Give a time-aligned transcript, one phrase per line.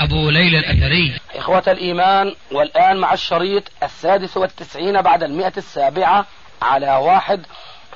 [0.00, 1.20] أبو ليلى الأثري.
[1.34, 6.26] إخوة الإيمان والآن مع الشريط السادس والتسعين بعد المئة السابعة
[6.62, 7.46] على واحد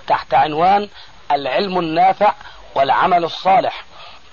[0.06, 0.88] تحت عنوان
[1.32, 2.34] العلم النافع
[2.74, 3.84] والعمل الصالح.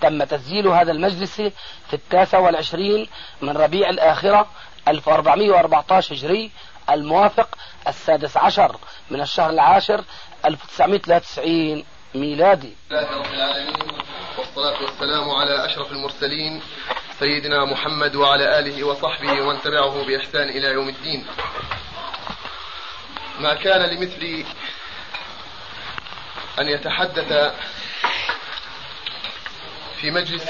[0.01, 1.41] تم تسجيل هذا المجلس
[1.87, 3.07] في التاسع والعشرين
[3.41, 4.47] من ربيع الآخرة
[4.87, 6.51] 1414 هجري
[6.89, 7.57] الموافق
[7.87, 8.75] السادس عشر
[9.09, 10.03] من الشهر العاشر
[10.45, 11.83] 1993
[12.15, 12.73] ميلادي.
[12.91, 13.75] الله رب العالمين
[14.37, 16.61] والصلاة والسلام على أشرف المرسلين
[17.21, 21.25] سيدنا محمد وعلى آله وصحبه ومن تبعه بإحسان إلى يوم الدين.
[23.39, 24.45] ما كان لمثلي
[26.59, 27.53] أن يتحدث
[30.01, 30.49] في مجلس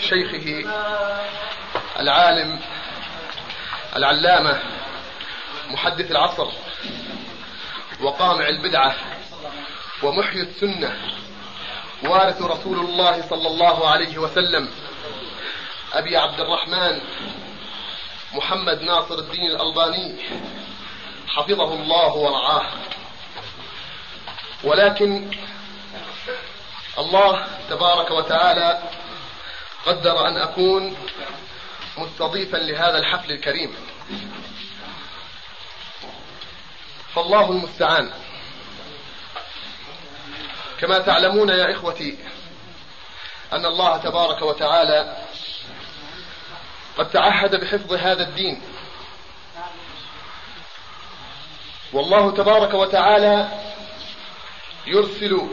[0.00, 0.64] شيخه
[2.00, 2.60] العالم
[3.96, 4.62] العلامة
[5.68, 6.48] محدث العصر
[8.00, 8.94] وقامع البدعة
[10.02, 10.96] ومحيي السنة
[12.04, 14.68] وارث رسول الله صلى الله عليه وسلم
[15.92, 17.00] أبي عبد الرحمن
[18.32, 20.16] محمد ناصر الدين الألباني
[21.28, 22.66] حفظه الله ورعاه.
[24.64, 25.30] ولكن
[26.98, 28.82] الله تبارك وتعالى
[29.86, 30.96] قدر أن أكون
[31.98, 33.76] مستضيفا لهذا الحفل الكريم.
[37.14, 38.10] فالله المستعان.
[40.80, 42.18] كما تعلمون يا إخوتي
[43.52, 45.16] أن الله تبارك وتعالى
[46.98, 48.62] قد تعهد بحفظ هذا الدين.
[51.92, 53.48] والله تبارك وتعالى
[54.86, 55.48] يرسل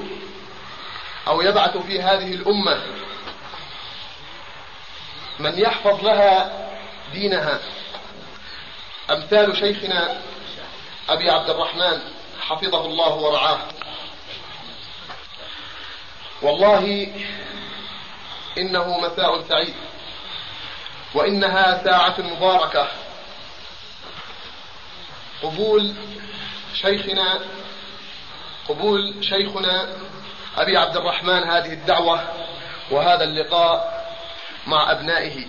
[1.28, 2.82] أو يبعث في هذه الأمة
[5.40, 6.52] من يحفظ لها
[7.14, 7.60] دينها.
[9.12, 10.22] أمثال شيخنا
[11.10, 12.02] أبي عبد الرحمن
[12.42, 13.60] حفظه الله ورعاه.
[16.42, 17.14] والله
[18.58, 19.76] إنه مساء سعيد.
[21.14, 22.88] وإنها ساعة مباركة.
[25.44, 25.94] قبول
[26.74, 27.40] شيخنا
[28.70, 29.88] قبول شيخنا
[30.58, 32.24] أبي عبد الرحمن هذه الدعوة
[32.92, 34.06] وهذا اللقاء
[34.68, 35.46] مع أبنائه.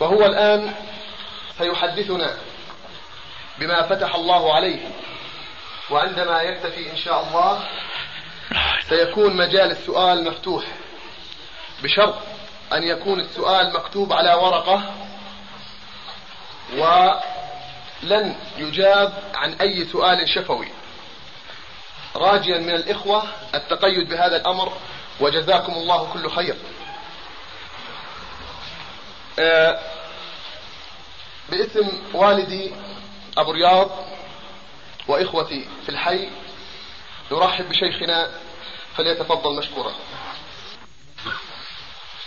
[0.00, 0.74] فهو الآن
[1.58, 2.36] سيحدثنا
[3.58, 4.90] بما فتح الله عليه.
[5.90, 7.64] وعندما يكتفي إن شاء الله
[8.88, 10.64] سيكون مجال السؤال مفتوح
[11.82, 12.14] بشرط
[12.72, 14.82] أن يكون السؤال مكتوب على ورقة
[16.72, 20.68] ولن يجاب عن أي سؤال شفوي.
[22.16, 24.72] راجيا من الإخوة التقيد بهذا الأمر
[25.20, 26.56] وجزاكم الله كل خير.
[29.38, 29.80] آه،
[31.50, 32.72] باسم والدي
[33.38, 33.90] أبو رياض
[35.08, 36.28] وإخوتي في الحي
[37.32, 38.30] نرحب بشيخنا
[38.96, 39.92] فليتفضل مشكورا.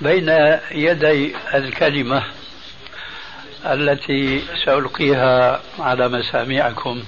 [0.00, 2.22] بين يدي الكلمة
[3.64, 7.02] التي سألقيها على مسامعكم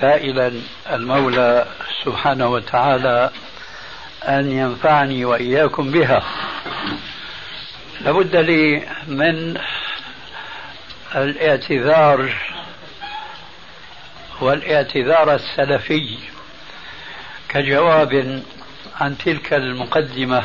[0.00, 0.52] سائلا
[0.90, 1.66] المولى
[2.04, 3.30] سبحانه وتعالى
[4.28, 6.22] أن ينفعني وإياكم بها.
[8.00, 9.60] لابد لي من
[11.14, 12.34] الاعتذار
[14.40, 16.18] والاعتذار السلفي
[17.48, 18.42] كجواب
[19.00, 20.44] عن تلك المقدمة.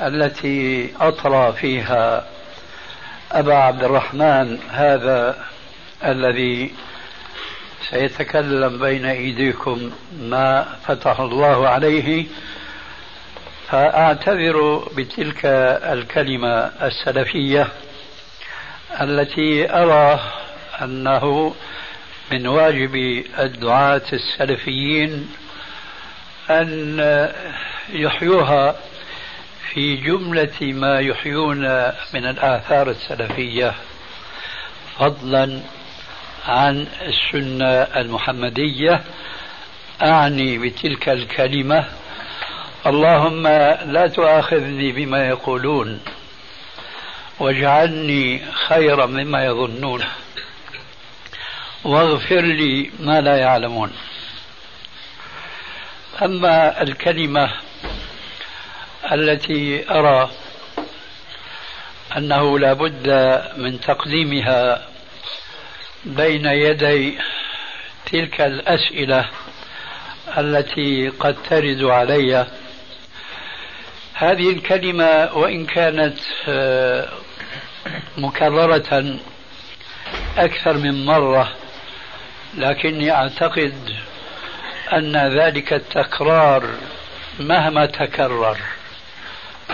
[0.00, 2.26] التي أطرى فيها
[3.32, 5.44] أبا عبد الرحمن هذا
[6.04, 6.74] الذي
[7.90, 9.90] سيتكلم بين أيديكم
[10.20, 12.26] ما فتح الله عليه
[13.68, 15.40] فأعتذر بتلك
[15.92, 17.68] الكلمة السلفية
[19.00, 20.20] التي أرى
[20.82, 21.54] أنه
[22.32, 25.28] من واجب الدعاة السلفيين
[26.50, 26.98] أن
[27.90, 28.76] يحيوها
[29.74, 31.58] في جملة ما يحيون
[32.14, 33.74] من الآثار السلفية
[34.98, 35.60] فضلا
[36.46, 39.04] عن السنة المحمدية.
[40.02, 41.84] أعني بتلك الكلمة
[42.86, 43.46] اللهم
[43.92, 46.00] لا تؤاخذني بما يقولون
[47.38, 50.04] واجعلني خيرا مما يظنون
[51.84, 53.92] واغفر لي ما لا يعلمون.
[56.22, 57.50] أما الكلمة
[59.12, 60.30] التي أرى
[62.16, 63.08] أنه لا بد
[63.56, 64.88] من تقديمها
[66.04, 67.18] بين يدي
[68.12, 69.28] تلك الأسئلة
[70.38, 72.46] التي قد ترد علي.
[74.14, 76.18] هذه الكلمة وإن كانت
[76.48, 77.08] آه،
[78.18, 79.18] مكررة
[80.38, 81.52] أكثر من مرة
[82.54, 83.74] لكني أعتقد
[84.92, 86.68] أن ذلك التكرار
[87.40, 88.58] مهما تكرر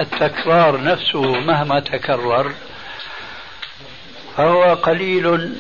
[0.01, 2.53] التكرار نفسه مهما تكرر
[4.37, 5.57] فهو قليل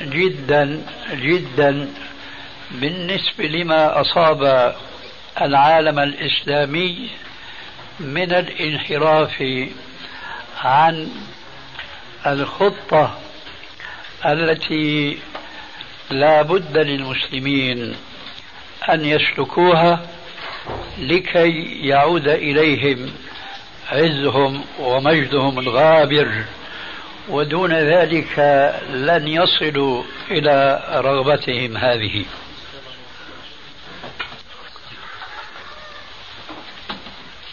[0.00, 0.82] جدا
[1.12, 1.88] جدا
[2.70, 4.74] بالنسبة لما أصاب
[5.40, 7.10] العالم الإسلامي
[8.00, 9.44] من الانحراف
[10.62, 11.08] عن
[12.26, 13.18] الخطة
[14.26, 15.18] التي
[16.10, 17.96] لا بد للمسلمين
[18.90, 20.00] أن يسلكوها
[20.98, 23.12] لكي يعود إليهم.
[23.92, 26.44] عزهم ومجدهم الغابر
[27.28, 28.38] ودون ذلك
[28.90, 32.24] لن يصلوا إلى رغبتهم هذه.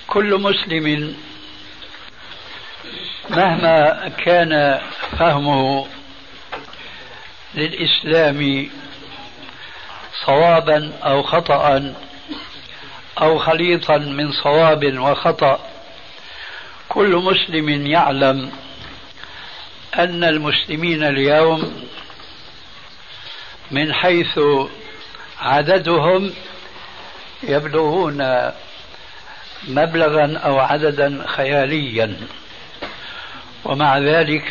[0.07, 1.15] كل مسلم
[3.29, 4.81] مهما كان
[5.19, 5.87] فهمه
[7.55, 8.69] للإسلام
[10.25, 11.93] صوابا أو خطأ
[13.21, 15.70] أو خليطا من صواب وخطأ
[16.93, 18.51] كل مسلم يعلم
[19.95, 21.83] أن المسلمين اليوم
[23.71, 24.39] من حيث
[25.39, 26.33] عددهم
[27.43, 28.51] يبلغون
[29.67, 32.17] مبلغا أو عددا خياليا.
[33.65, 34.49] ومع ذلك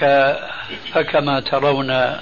[0.93, 2.17] فكما ترون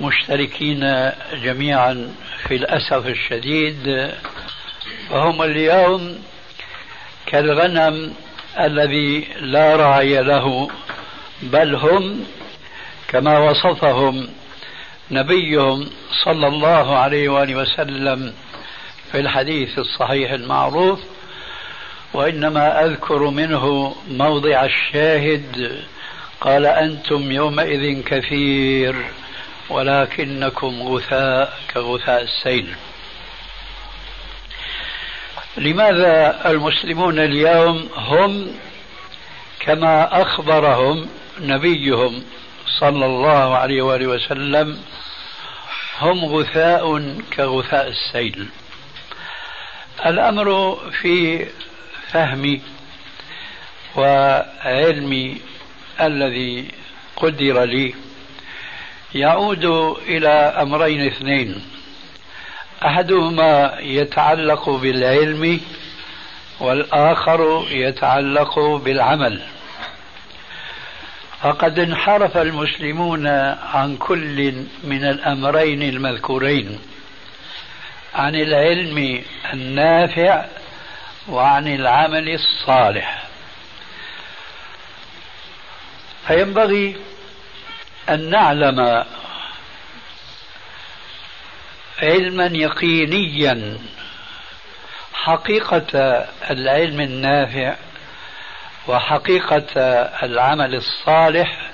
[0.00, 2.14] مشتركين جميعا
[2.48, 4.10] في الأسف الشديد
[5.10, 6.22] فهم اليوم
[7.26, 8.14] كالغنم
[8.60, 10.68] الذي لا راعي له
[11.42, 12.24] بل هم
[13.08, 14.28] كما وصفهم
[15.10, 15.90] نبيهم
[16.24, 18.32] صلى الله عليه وآله وسلم
[19.12, 21.00] في الحديث الصحيح المعروف
[22.14, 25.82] وإنما أذكر منه موضع الشاهد
[26.40, 28.96] قال أنتم يومئذ كثير
[29.70, 32.74] ولكنكم غثاء كغثاء السيل.
[35.56, 38.56] لماذا المسلمون اليوم هم
[39.60, 41.08] كما أخبرهم
[41.40, 42.22] نبيهم
[42.80, 44.78] صلى الله عليه وآله وسلم
[46.00, 48.48] هم غثاء كغثاء السيل.
[50.06, 51.46] الأمر في
[52.10, 52.60] فهمي
[53.96, 55.40] وعلمي
[56.00, 56.68] الذي
[57.16, 57.94] قدر لي
[59.14, 59.64] يعود
[60.08, 60.28] إلى
[60.62, 61.62] أمرين اثنين.
[62.86, 65.60] أحدهما يتعلق بالعلم
[66.60, 69.42] والآخر يتعلق بالعمل.
[71.42, 73.26] فقد انحرف المسلمون
[73.74, 76.78] عن كل من الأمرين المذكورين
[78.14, 79.22] عن العلم
[79.52, 80.44] النافع
[81.28, 83.22] وعن العمل الصالح.
[86.26, 86.96] فينبغي
[88.08, 89.04] أن نعلم
[92.02, 93.78] علما يقينيا.
[95.12, 95.86] حقيقة
[96.50, 97.74] العلم النافع
[98.88, 99.66] وحقيقة
[100.22, 101.70] العمل الصالح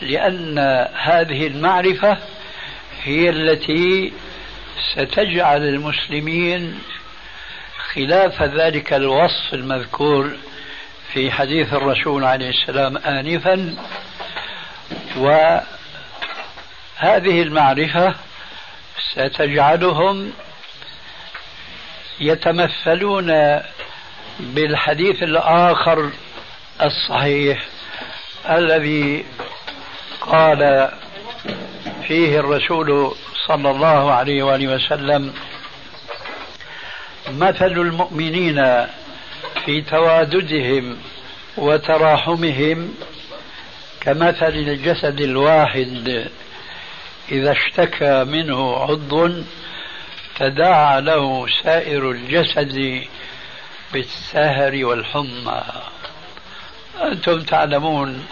[0.00, 0.58] لأن
[0.94, 2.18] هذه المعرفة
[3.02, 4.12] هي التي
[4.92, 6.78] ستجعل المسلمين
[7.94, 10.36] خلاف ذلك الوصف المذكور
[11.12, 13.76] في حديث الرسول عليه السلام آنفا.
[15.16, 15.62] وهذه
[17.42, 18.14] المعرفة
[19.12, 20.32] ستجعلهم
[22.20, 23.60] يتمثلون
[24.40, 26.10] بالحديث الآخر
[26.82, 27.66] الصحيح
[28.50, 29.24] الذي
[30.20, 30.90] قال
[32.08, 33.14] فيه الرسول
[33.46, 35.34] صلى الله عليه وآله وسلم
[37.30, 38.86] مثل المؤمنين
[39.64, 40.96] في تواددهم
[41.56, 42.94] وتراحمهم
[44.00, 46.28] كمثل الجسد الواحد
[47.32, 49.30] إذا اشتكى منه عضو
[50.36, 53.04] تداعى له سائر الجسد
[53.92, 55.62] بالسهر والحمى.
[57.02, 58.26] أنتم تعلمون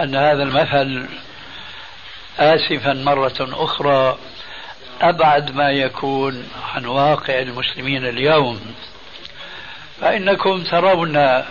[0.00, 1.08] أن هذا المثل
[2.38, 4.18] آسفا مرة أخرى
[5.00, 8.60] أبعد ما يكون عن واقع المسلمين اليوم.
[10.00, 11.42] فإنكم ترون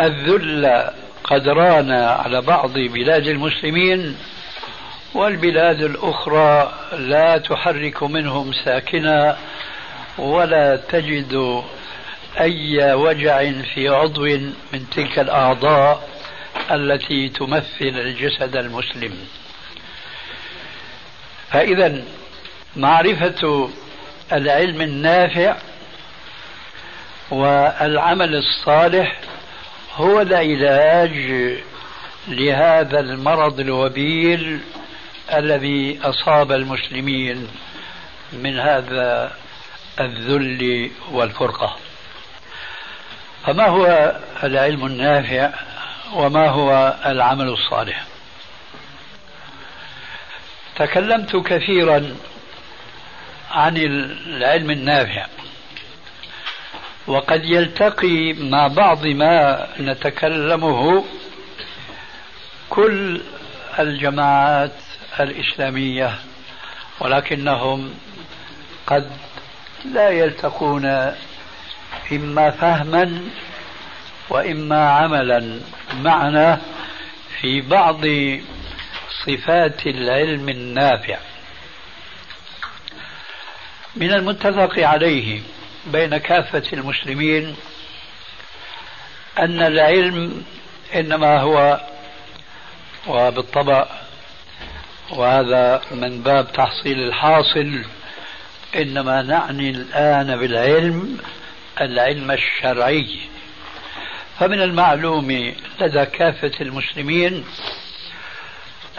[0.00, 0.90] الذل
[1.24, 4.16] قد ران على بعض بلاد المسلمين
[5.16, 9.36] والبلاد الأخرى لا تحرك منهم ساكنا
[10.18, 11.62] ولا تجد
[12.40, 14.24] أي وجع في عضو
[14.72, 16.08] من تلك الأعضاء
[16.70, 19.12] التي تمثل الجسد المسلم.
[21.50, 22.02] فإذا
[22.76, 23.70] معرفة
[24.32, 25.56] العلم النافع
[27.30, 29.20] والعمل الصالح
[29.94, 31.16] هو العلاج
[32.28, 34.60] لهذا المرض الوبيل
[35.34, 37.48] الذي أصاب المسلمين
[38.32, 39.32] من هذا
[40.00, 41.76] الذل والفرقة.
[43.46, 45.50] فما هو العلم النافع
[46.12, 48.04] وما هو العمل الصالح؟
[50.76, 52.16] تكلمت كثيرا
[53.50, 55.26] عن العلم النافع
[57.06, 61.04] وقد يلتقي مع بعض ما نتكلمه
[62.70, 63.20] كل
[63.78, 64.72] الجماعات
[65.20, 66.18] الإسلامية
[67.00, 67.94] ولكنهم
[68.86, 69.10] قد
[69.84, 71.14] لا يلتقون
[72.12, 73.20] إما فهما
[74.30, 75.60] وإما عملا.
[75.94, 76.60] معنا
[77.40, 78.00] في بعض
[79.26, 81.18] صفات العلم النافع.
[83.96, 85.40] من المتفق عليه
[85.86, 87.56] بين كافة المسلمين
[89.38, 90.44] أن العلم
[90.94, 91.80] إنما هو
[93.06, 93.86] وبالطبع
[95.10, 97.82] وهذا من باب تحصيل الحاصل
[98.76, 101.18] إنما نعني الآن بالعلم
[101.80, 103.18] العلم الشرعي.
[104.38, 107.44] فمن المعلوم لدى كافة المسلمين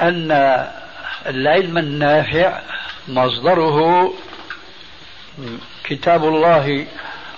[0.01, 0.31] أن
[1.25, 2.61] العلم النافع
[3.07, 4.13] مصدره
[5.83, 6.85] كتاب الله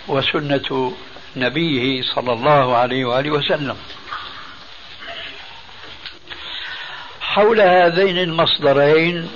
[0.07, 0.93] وسنة
[1.35, 3.77] نبيه صلى الله عليه وآله وسلم.
[7.29, 9.29] حول هذين المصدرين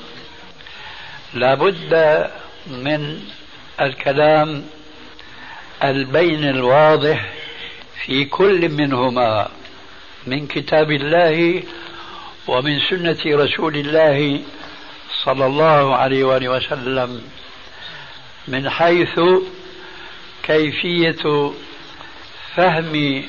[1.33, 1.93] لابد
[2.67, 3.19] من
[3.81, 4.65] الكلام
[5.83, 7.29] البين الواضح
[8.05, 9.49] في كل منهما
[10.27, 11.63] من كتاب الله
[12.47, 14.41] ومن سنة رسول الله
[15.23, 17.21] صلى الله عليه وآله وسلم
[18.47, 19.19] من حيث
[20.43, 21.51] كيفية
[22.55, 23.23] فهم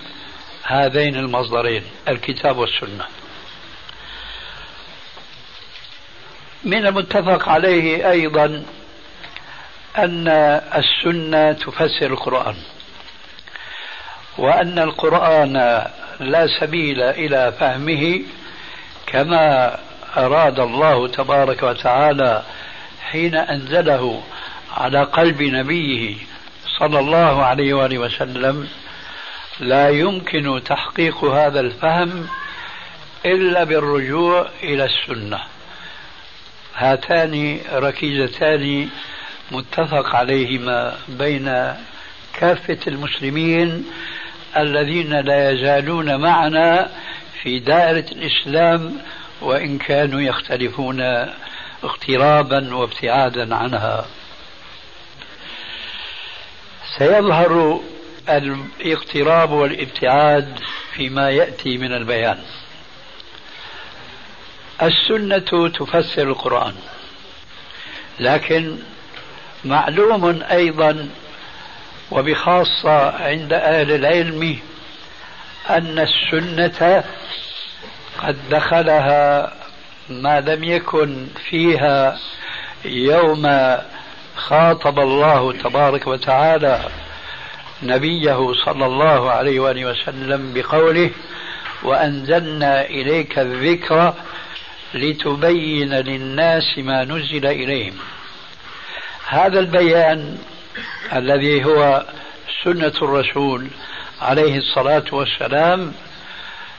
[0.65, 3.24] هذين المصدرين الكتاب والسنة.
[6.65, 8.63] من المتفق عليه أيضا
[9.99, 10.29] أن
[10.75, 12.55] السنة تفسر القرآن
[14.39, 15.53] وأن القرآن
[16.21, 18.21] لا سبيل إلى فهمه
[19.07, 19.77] كما
[20.17, 22.43] أراد الله تبارك وتعالى
[23.11, 24.23] حين أنزله
[24.77, 26.17] على قلب نبيه
[26.79, 28.69] صلى الله عليه وآله وسلم
[29.61, 32.27] لا يمكن تحقيق هذا الفهم
[33.27, 35.54] إلا بالرجوع إلى السنة.
[36.77, 38.89] هاتان ركيزتان
[39.51, 41.75] متفق عليهما بين
[42.35, 43.85] كافة المسلمين
[44.57, 46.91] الذين لا يزالون معنا
[47.43, 48.99] في دائرة الإسلام
[49.41, 51.01] وإن كانوا يختلفون
[51.85, 54.07] اقترابا وابتعادا عنها.
[56.99, 57.81] سيظهر
[58.29, 60.59] الاقتراب والابتعاد
[60.95, 62.39] فيما يأتي من البيان.
[64.83, 66.75] السنة تفسر القرآن.
[68.21, 68.77] لكن
[69.65, 71.09] معلوم أيضا
[72.11, 74.59] وبخاصة عند أهل العلم
[75.71, 77.05] أن السنة
[78.19, 79.53] قد دخلها
[80.09, 82.19] ما لم يكن فيها
[82.85, 83.77] يوم
[84.37, 86.89] خاطب الله تبارك وتعالى
[87.83, 91.11] نبيه صلى الله عليه وآله وسلم بقوله
[91.83, 94.15] وأنزلنا إليك الذكر
[94.95, 97.95] لتبين للناس ما نزل إليهم.
[99.29, 100.39] هذا البيان
[101.13, 102.05] الذي هو
[102.65, 103.67] سنة الرسول
[104.23, 105.93] عليه الصلاة والسلام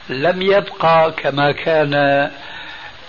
[0.08, 1.94] لم يبقى كما كان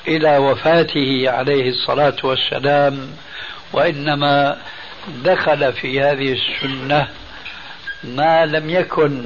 [0.07, 3.09] إلى وفاته عليه الصلاة والسلام
[3.73, 4.57] وإنما
[5.23, 7.07] دخل في هذه السنة
[8.03, 9.25] ما لم يكن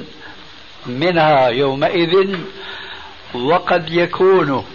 [0.86, 2.36] منها يومئذ
[3.34, 4.66] وقد يكون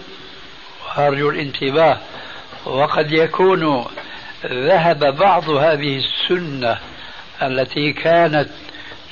[0.98, 1.98] أرجو الانتباه
[2.64, 3.86] وقد يكون
[4.46, 6.78] ذهب بعض هذه السنة
[7.42, 8.48] التي كانت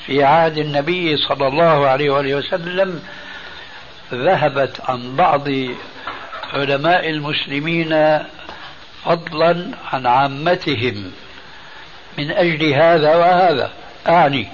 [0.05, 3.03] في عهد النبي صلى الله عليه وآله وسلم
[4.13, 5.47] ذهبت عن بعض
[6.53, 8.19] علماء المسلمين
[9.05, 11.11] فضلا عن عامتهم.
[12.17, 13.71] من أجل هذا وهذا
[14.07, 14.47] أعني.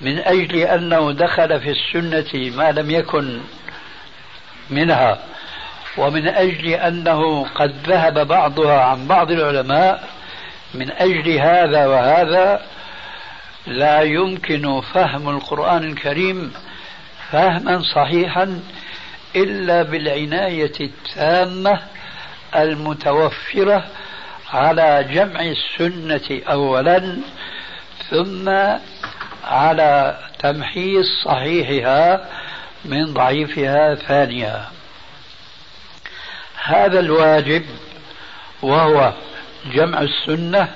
[0.00, 3.40] من أجل أنه دخل في السنة ما لم يكن
[4.70, 5.18] منها.
[5.96, 10.08] ومن أجل أنه قد ذهب بعضها عن بعض العلماء
[10.74, 12.62] من أجل هذا وهذا
[13.66, 16.52] لا يمكن فهم القرآن الكريم
[17.30, 18.60] فهما صحيحا
[19.36, 21.80] إلا بالعناية التامة
[22.56, 23.84] المتوفرة
[24.52, 27.16] على جمع السنة أولا
[28.10, 28.48] ثم
[29.44, 32.28] على تمحيص صحيحها
[32.84, 34.75] من ضعيفها ثانيا
[36.66, 37.64] هذا الواجب
[38.62, 39.12] وهو
[39.72, 40.68] جمع السنة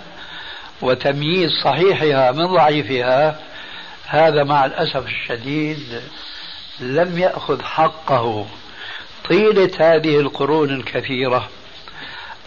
[0.82, 3.40] وتمييز صحيحها من ضعيفها.
[4.06, 6.00] هذا مع الأسف الشديد
[6.80, 8.46] لم يأخذ حقه
[9.28, 11.48] طيلة هذه القرون الكثيرة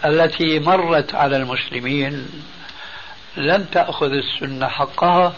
[0.04, 2.28] التي مرت على المسلمين.
[3.36, 5.34] لم تأخذ السنة حقها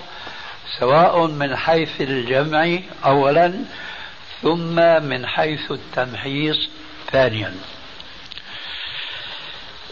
[0.79, 3.53] سواء من حيث الجمع أولا
[4.43, 6.69] ثم من حيث التمحيص
[7.13, 7.55] ثانيا.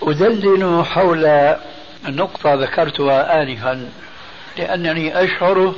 [0.07, 1.55] أدندن حول
[2.09, 3.89] نقطة ذكرتها آنفا
[4.59, 5.75] لأنني أشعر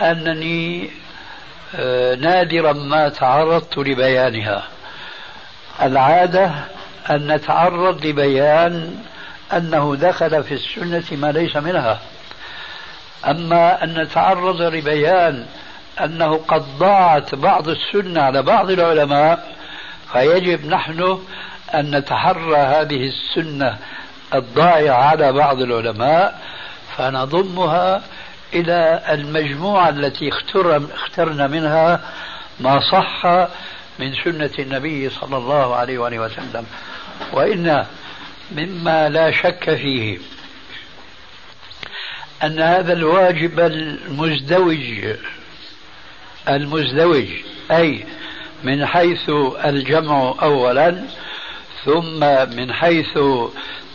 [0.00, 0.90] أنني
[1.74, 4.62] آه، نادرا ما تعرضت لبيانها.
[5.82, 6.50] العادة
[7.10, 8.94] أن نتعرض لبيان
[9.52, 12.00] أنه دخل في السنة ما ليس منها.
[13.26, 15.46] أما أن نتعرض لبيان
[16.04, 19.54] أنه قد ضاعت بعض السنة على بعض العلماء
[20.12, 21.18] فيجب نحن
[21.74, 23.78] أن نتحرى هذه السنة
[24.34, 26.40] الضائعة على بعض العلماء
[26.96, 28.02] فنضمها
[28.54, 30.30] إلى المجموعة التي
[30.94, 32.00] اخترنا منها
[32.60, 33.26] ما صح
[33.98, 36.66] من سنة النبي صلى الله عليه وآله وسلم.
[37.32, 37.86] وإن
[38.52, 40.18] مما لا شك فيه
[42.42, 45.16] أن هذا الواجب المزدوج
[46.48, 47.26] المزدوج
[47.70, 48.06] أي
[48.64, 49.30] من حيث
[49.64, 51.04] الجمع أولا
[51.84, 52.20] ثم
[52.56, 53.18] من حيث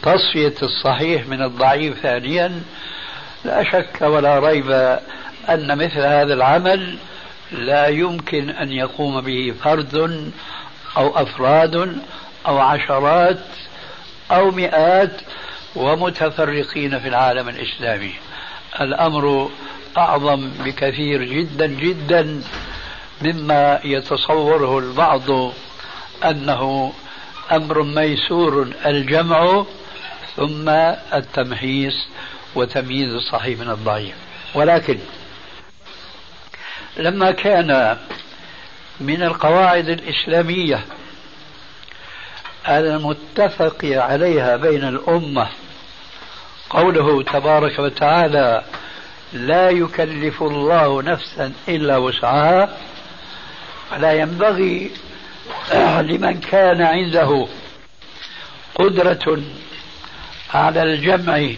[0.03, 2.61] تصفية الصحيح من الضعيف ثانيا
[3.45, 4.71] لا شك ولا ريب
[5.49, 6.97] أن مثل هذا العمل
[7.51, 9.95] لا يمكن أن يقوم به فرد
[10.97, 11.97] أو أفراد
[12.47, 13.45] أو عشرات
[14.31, 15.21] أو مئات
[15.75, 18.13] ومتفرقين في العالم الإسلامي.
[18.81, 19.49] الأمر
[19.97, 22.41] أعظم بكثير جدا جدا
[23.21, 25.53] مما يتصوره البعض
[26.25, 26.93] أنه
[27.51, 29.65] أمر ميسور الجمع
[30.36, 30.69] ثم
[31.13, 32.08] التمحيص
[32.55, 34.15] وتمييز الصحيح من الضعيف.
[34.55, 34.97] ولكن
[36.97, 37.97] لما كان
[38.99, 40.86] من القواعد الإسلامية
[42.67, 45.47] المتفق عليها بين الأمة
[46.69, 48.63] قوله تبارك وتعالى
[49.34, 52.77] لا يكلف الله نفسا إلا وسعها
[53.91, 54.91] فلا ينبغي
[56.01, 57.47] لمن كان عنده
[58.75, 59.41] قدرة
[60.53, 61.49] على الجمع.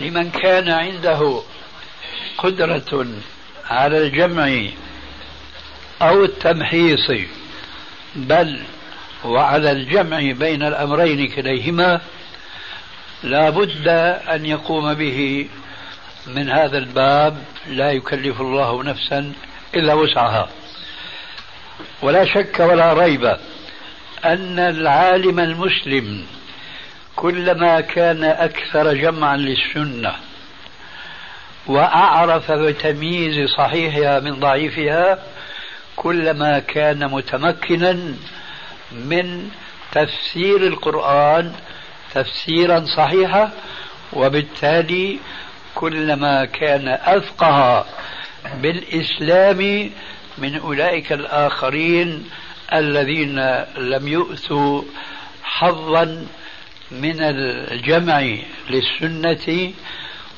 [0.00, 1.42] لمن كان عنده
[2.38, 3.06] قدرة
[3.64, 4.62] على الجمع
[6.02, 7.10] أو التمحيص
[8.16, 8.62] بل
[9.24, 12.00] وعلى الجمع بين الأمرين كليهما
[13.22, 13.88] لا بد
[14.34, 15.48] أن يقوم به
[16.26, 19.32] من هذا الباب لا يكلف الله نفسا
[19.74, 20.48] إلا وسعها.
[22.02, 23.24] ولا شك ولا ريب
[24.24, 26.26] أن العالم المسلم
[27.16, 30.12] كلما كان أكثر جمعا للسنة
[31.66, 35.18] وأعرف بتمييز صحيحها من ضعيفها
[35.96, 37.92] كلما كان متمكنا
[38.92, 39.50] من
[39.92, 41.52] تفسير القرآن
[42.14, 43.52] تفسيرا صحيحا
[44.12, 45.18] وبالتالي
[45.74, 47.86] كلما كان أفقه
[48.62, 49.90] بالإسلام
[50.38, 52.30] من أولئك الآخرين
[52.72, 53.40] الذين
[53.76, 54.82] لم يؤتوا
[55.44, 56.26] حظا
[56.90, 58.36] من الجمع
[58.70, 59.72] للسنة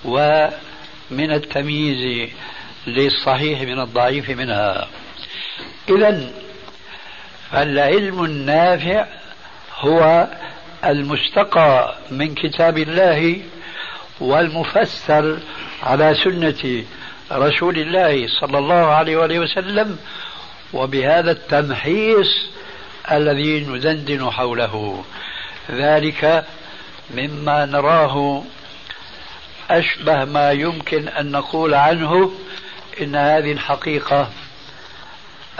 [0.04, 2.31] ومن التمييز
[2.87, 4.88] للصحيح من الضعيف منها.
[5.88, 6.31] إذا
[7.50, 9.07] فالعلم النافع
[9.78, 10.26] هو
[10.85, 13.41] المستقى من كتاب الله
[14.21, 15.38] والمفسر
[15.83, 16.85] على سنة
[17.33, 19.99] رسول الله صلى الله عليه وآله وسلم
[20.73, 22.49] وبهذا التمحيص
[23.11, 25.05] الذي ندندن حوله.
[25.71, 26.45] ذلك
[27.11, 28.43] مما نراه
[29.71, 32.33] أشبه ما يمكن أن نقول عنه
[33.01, 34.31] إن هذه الحقيقة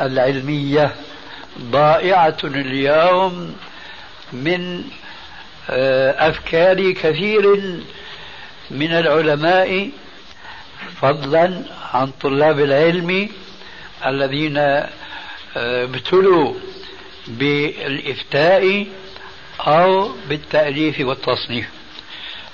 [0.01, 0.95] العلمية
[1.61, 3.57] ضائعة اليوم
[4.33, 4.85] من
[5.69, 7.57] أفكار كثير
[8.71, 9.91] من العلماء
[11.01, 11.63] فضلا
[11.95, 13.29] عن طلاب العلم
[14.07, 14.89] الذين آه،
[15.57, 16.55] ابتلوا
[17.27, 18.87] بالإفتاء
[19.61, 21.69] أو بالتأليف والتصنيف.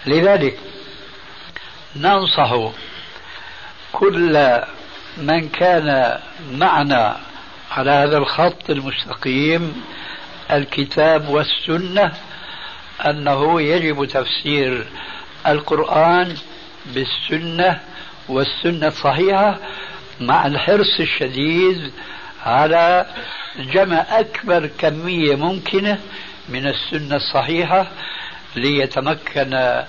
[0.06, 0.58] لذلك
[1.96, 2.54] ننصح
[3.92, 4.60] كل
[5.16, 6.18] من كان
[6.52, 7.20] معنا
[7.70, 9.84] على هذا الخط المستقيم
[10.50, 12.12] الكتاب والسنة
[13.00, 14.86] أنه يجب تفسير
[15.46, 16.36] القرآن
[16.86, 17.80] بالسنة
[18.28, 19.58] والسنة الصحيحة
[20.20, 21.92] مع الحرص الشديد
[22.46, 23.06] على
[23.58, 25.98] جمع أكبر كمية ممكنة
[26.48, 27.86] من السنة الصحيحة
[28.56, 29.82] ليتمكن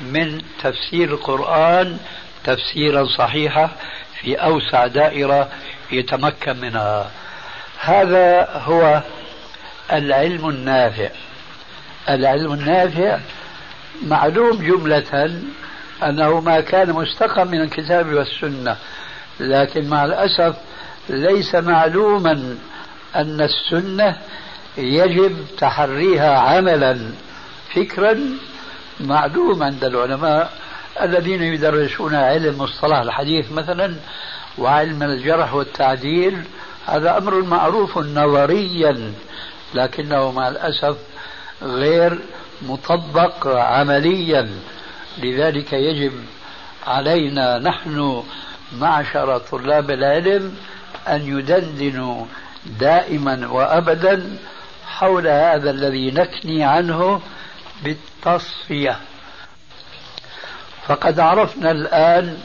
[0.00, 1.98] من تفسير القرآن
[2.44, 3.70] تفسيرا صحيحا
[4.20, 5.48] في أوسع دائرة
[5.92, 7.10] يتمكن منها.
[7.80, 9.02] هذا هو
[9.92, 11.08] العلم النافع.
[12.08, 13.18] العلم النافع
[14.06, 15.30] معلوم جملة
[16.02, 18.76] أنه ما كان مستقى من الكتاب والسنة
[19.40, 20.56] لكن مع الأسف
[21.08, 22.56] ليس معلوما
[23.16, 24.16] أن السنة
[24.78, 26.98] يجب تحريها عملا
[27.74, 28.20] فكرا
[29.00, 30.52] معلوم عند العلماء
[31.02, 33.94] الذين يدرسون علم مصطلح الحديث مثلا
[34.58, 36.42] وعلم الجرح والتعديل
[36.86, 39.12] هذا أمر معروف نظريا
[39.74, 40.96] لكنه مع الأسف
[41.62, 42.18] غير
[42.62, 44.48] مطبق عمليا.
[45.18, 46.12] لذلك يجب
[46.86, 48.22] علينا نحن
[48.78, 50.54] معشر طلاب العلم
[51.08, 52.26] أن يدندنوا
[52.80, 54.38] دائما وأبدا
[54.86, 57.20] حول هذا الذي نكني عنه
[57.84, 58.96] بالتصفية.
[60.86, 62.38] فقد عرفنا الآن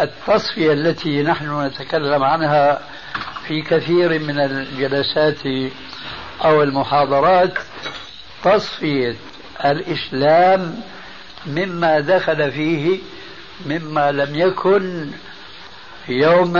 [0.00, 2.80] التصفية التي نحن نتكلم عنها
[3.46, 5.42] في كثير من الجلسات
[6.44, 7.58] أو المحاضرات
[8.44, 9.16] تصفية
[9.64, 10.80] الإسلام
[11.46, 12.98] مما دخل فيه
[13.66, 15.10] مما لم يكن
[16.08, 16.56] يوم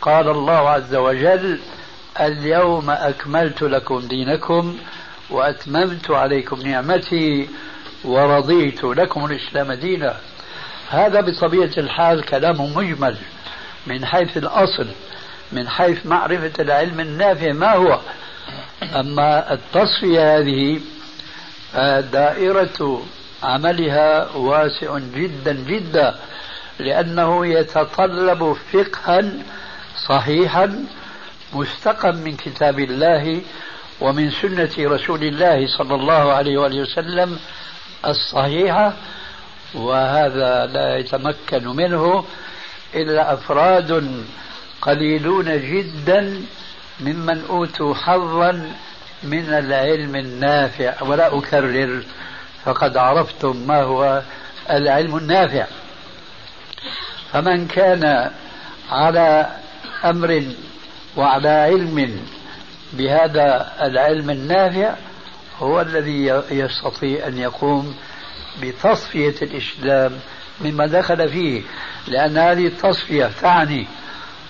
[0.00, 1.60] قال الله عز وجل
[2.20, 4.78] اليوم أكملت لكم دينكم
[5.30, 7.48] وأتممت عليكم نعمتي
[8.04, 10.16] ورضيت لكم الإسلام دينا.
[10.90, 13.16] هذا بطبيعة الحال كلام مجمل
[13.86, 14.86] من حيث الأصل
[15.52, 18.00] من حيث معرفة العلم النافع ما هو.
[18.82, 20.80] أما التصفية هذه
[22.00, 23.02] دائرة
[23.42, 26.14] عملها واسع جدا جدا
[26.78, 29.24] لأنه يتطلب فقها
[30.08, 30.84] صحيحا
[31.52, 33.40] مستقى من كتاب الله
[34.00, 37.38] ومن سنة رسول الله صلى الله عليه وآله وسلم
[38.06, 38.92] الصحيحة
[39.74, 42.24] وهذا لا يتمكن منه
[42.94, 44.12] إلا أفراد
[44.82, 46.42] قليلون جدا
[47.00, 48.72] ممن أوتوا حظا
[49.22, 52.02] من العلم النافع ولا أكرر
[52.64, 54.22] فقد عرفتم ما هو
[54.70, 55.66] العلم النافع.
[57.32, 58.30] فمن كان
[58.90, 59.46] على
[60.04, 60.44] أمر
[61.16, 62.20] وعلى علم
[62.92, 64.94] بهذا العلم النافع
[65.58, 67.94] هو الذي يستطيع أن يقوم
[68.62, 70.12] بتصفية الإسلام
[70.60, 71.62] مما دخل فيه.
[72.08, 73.86] لأن هذه التصفية تعني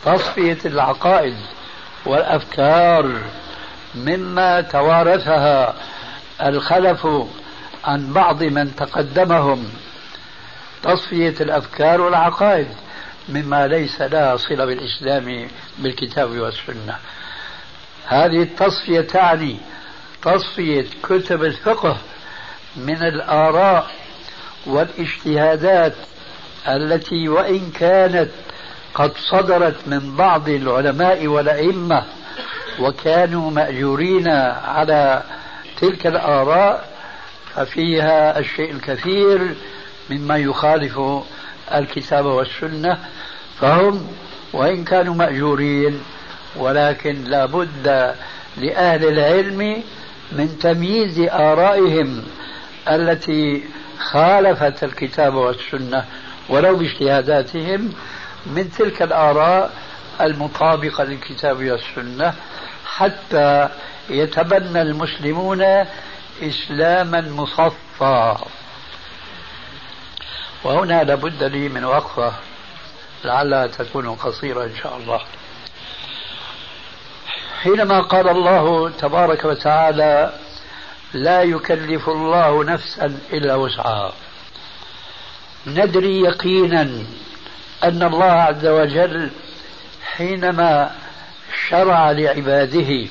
[0.04, 1.36] تصفية العقائد.
[2.06, 3.22] والأفكار
[3.94, 5.74] مما توارثها
[6.42, 7.06] الخلف
[7.84, 9.70] عن بعض من تقدمهم.
[10.82, 12.68] تصفية الأفكار والعقائد
[13.28, 16.96] مما ليس لها صلة بالإسلام بالكتاب والسنة.
[18.06, 19.56] هذه التصفية تعني
[20.22, 21.96] تصفية كتب الفقه
[22.76, 23.90] من الآراء
[24.66, 25.94] والاجتهادات
[26.68, 28.30] التي وإن كانت
[28.98, 32.04] قد صدرت من بعض العلماء والأئمة
[32.80, 34.28] وكانوا مأجورين
[34.64, 35.22] على
[35.80, 36.88] تلك الآراء
[37.54, 39.54] ففيها الشيء الكثير
[40.10, 41.00] مما يخالف
[41.74, 42.98] الكتاب والسنة
[43.60, 44.06] فهم
[44.52, 46.00] وإن كانوا مأجورين
[46.56, 48.14] ولكن لا بد
[48.56, 49.82] لأهل العلم
[50.32, 52.22] من تمييز آرائهم
[52.88, 53.64] التي
[53.98, 56.04] خالفت الكتاب والسنة
[56.48, 57.92] ولو باجتهاداتهم
[58.48, 59.72] من تلك الآراء
[60.20, 62.34] المطابقة للكتاب والسنة
[62.86, 63.68] حتى
[64.10, 65.62] يتبنى المسلمون
[66.42, 68.36] إسلاما مصفى.
[70.64, 72.32] وهنا لابد لي من وقفة
[73.24, 75.20] لعلها تكون قصيرة إن شاء الله.
[77.62, 80.32] حينما قال الله تبارك وتعالى
[81.12, 84.12] لا يكلف الله نفسا إلا وسعها.
[85.66, 87.04] ندري يقينا
[87.84, 89.30] أن الله عز وجل
[90.16, 90.90] حينما
[91.68, 93.06] شرع لعباده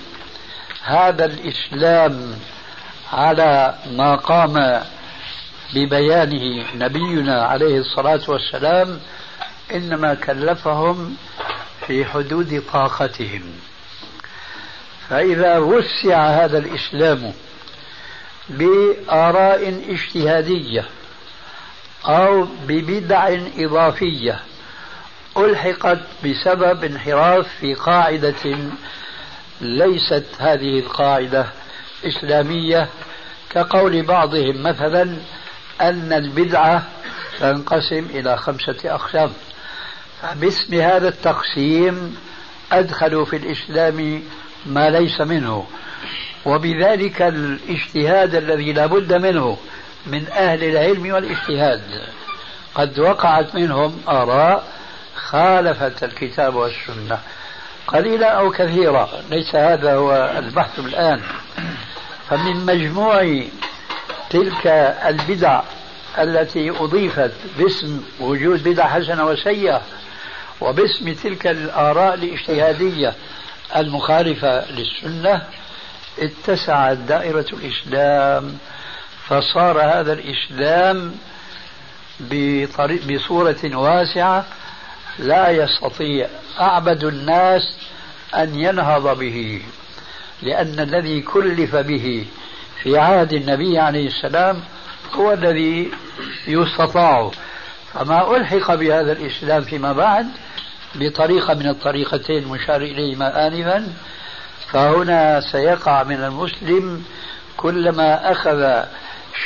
[0.83, 2.35] هذا الإسلام
[3.13, 4.83] على ما قام
[5.73, 8.99] ببيانه نبينا عليه الصلاة والسلام
[9.73, 11.17] إنما كلفهم
[11.87, 13.43] في حدود طاقتهم.
[15.09, 17.33] فإذا وسع هذا الإسلام
[18.49, 20.85] بآراء اجتهادية
[22.05, 24.39] أو ببدع إضافية
[25.37, 28.57] ألحقت بسبب انحراف في قاعدة
[29.61, 31.45] ليست هذه القاعدة
[32.05, 32.87] إسلامية
[33.49, 35.17] كقول بعضهم مثلا
[35.81, 36.83] أن البدعة
[37.39, 39.31] تنقسم إلى خمسة أقسام.
[40.35, 42.17] باسم هذا التقسيم
[42.71, 44.23] ادخلوا في الإسلام
[44.65, 45.67] ما ليس منه.
[46.45, 49.57] وبذلك الاجتهاد الذي لا بد منه
[50.07, 51.81] من أهل العلم والاجتهاد.
[52.75, 54.76] قد وقعت منهم آراء
[55.31, 57.19] خالفت الكتاب والسنة
[57.87, 61.21] قليلا أو كثيرا ليس هذا هو البحث الآن.
[62.29, 63.43] فمن مجموع
[64.29, 64.67] تلك
[65.05, 65.61] البدع
[66.19, 69.81] التي أضيفت باسم وجود بدع حسنة وسيئة
[70.61, 73.13] وباسم تلك الآراء الاجتهادية
[73.75, 75.41] المخالفة للسنة
[76.19, 78.57] اتسعت دائرة الإسلام.
[79.27, 81.15] فصار هذا الإسلام
[83.09, 84.45] بصورة واسعة
[85.19, 86.27] لا يستطيع
[86.59, 87.61] أعبد الناس
[88.35, 89.61] أن ينهض به
[90.41, 92.25] لأن الذي كلف به
[92.83, 94.61] في عهد النبي عليه السلام
[95.13, 95.91] هو الذي
[96.47, 97.31] يستطاع.
[97.93, 100.27] فما ألحق بهذا الإسلام فيما بعد
[100.95, 103.87] بطريقة من الطريقتين المشار إليهما آنفا
[104.71, 107.03] فهنا سيقع من المسلم
[107.57, 108.83] كلما أخذ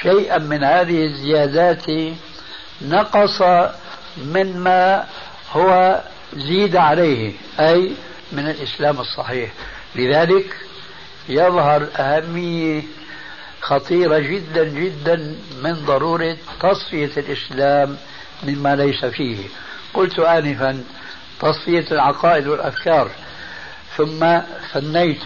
[0.01, 1.86] شيئا من هذه الزيادات
[2.81, 3.41] نقص
[4.17, 5.05] مما
[5.51, 6.01] هو
[6.33, 7.91] زيد عليه أي
[8.31, 9.51] من الإسلام الصحيح.
[9.95, 10.55] لذلك
[11.29, 12.83] يظهر أهمية
[13.61, 17.97] خطيرة جدا جدا من ضرورة تصفية الإسلام
[18.43, 19.37] مما ليس فيه.
[19.93, 20.83] قلت آنفا
[21.39, 23.11] تصفية العقائد والأفكار
[23.97, 24.39] ثم
[24.73, 25.23] ثنيت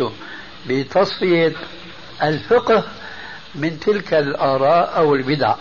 [0.67, 1.53] بتصفية
[2.23, 2.83] الفقه
[3.55, 5.55] من تلك الآراء أو البدع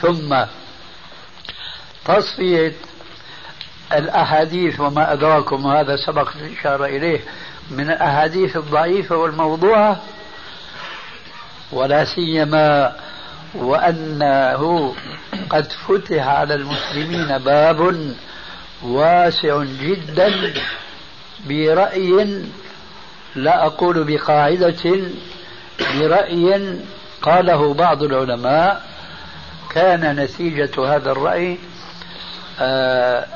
[0.00, 0.44] ثم
[2.04, 2.72] تصفية
[3.98, 7.20] الأحاديث وما أدراكم هذا سبق الإشارة إليه
[7.70, 10.00] من الأحاديث الضعيفة والموضوعة
[11.72, 12.96] ولا سيما
[13.54, 14.94] وأنه
[15.50, 18.14] قد فتح على المسلمين باب
[18.82, 20.54] واسع جدا
[21.48, 22.42] برأي
[23.34, 25.00] لا أقول بقاعدة
[26.00, 26.76] برأي
[27.22, 28.82] قاله بعض العلماء
[29.70, 31.58] كان نتيجة هذا الرأي
[32.60, 33.26] آه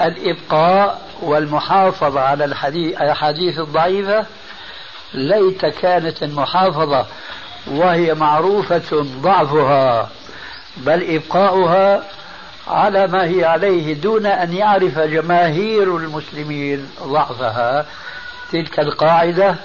[0.00, 2.44] الإبقاء والمحافظة على
[3.00, 4.26] الحديث الضعيفة
[5.14, 7.06] ليت كانت المحافظة
[7.66, 10.10] وهي معروفة ضعفها
[10.76, 12.02] بل إبقاؤها
[12.68, 17.86] على ما هي عليه دون أن يعرف جماهير المسلمين ضعفها.
[18.52, 19.56] تلك القاعدة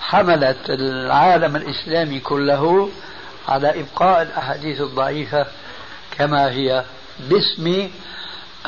[0.00, 2.88] حملت العالم الإسلامي كله
[3.48, 5.46] على إبقاء الأحاديث الضعيفة
[6.18, 6.84] كما هي
[7.30, 7.88] باسم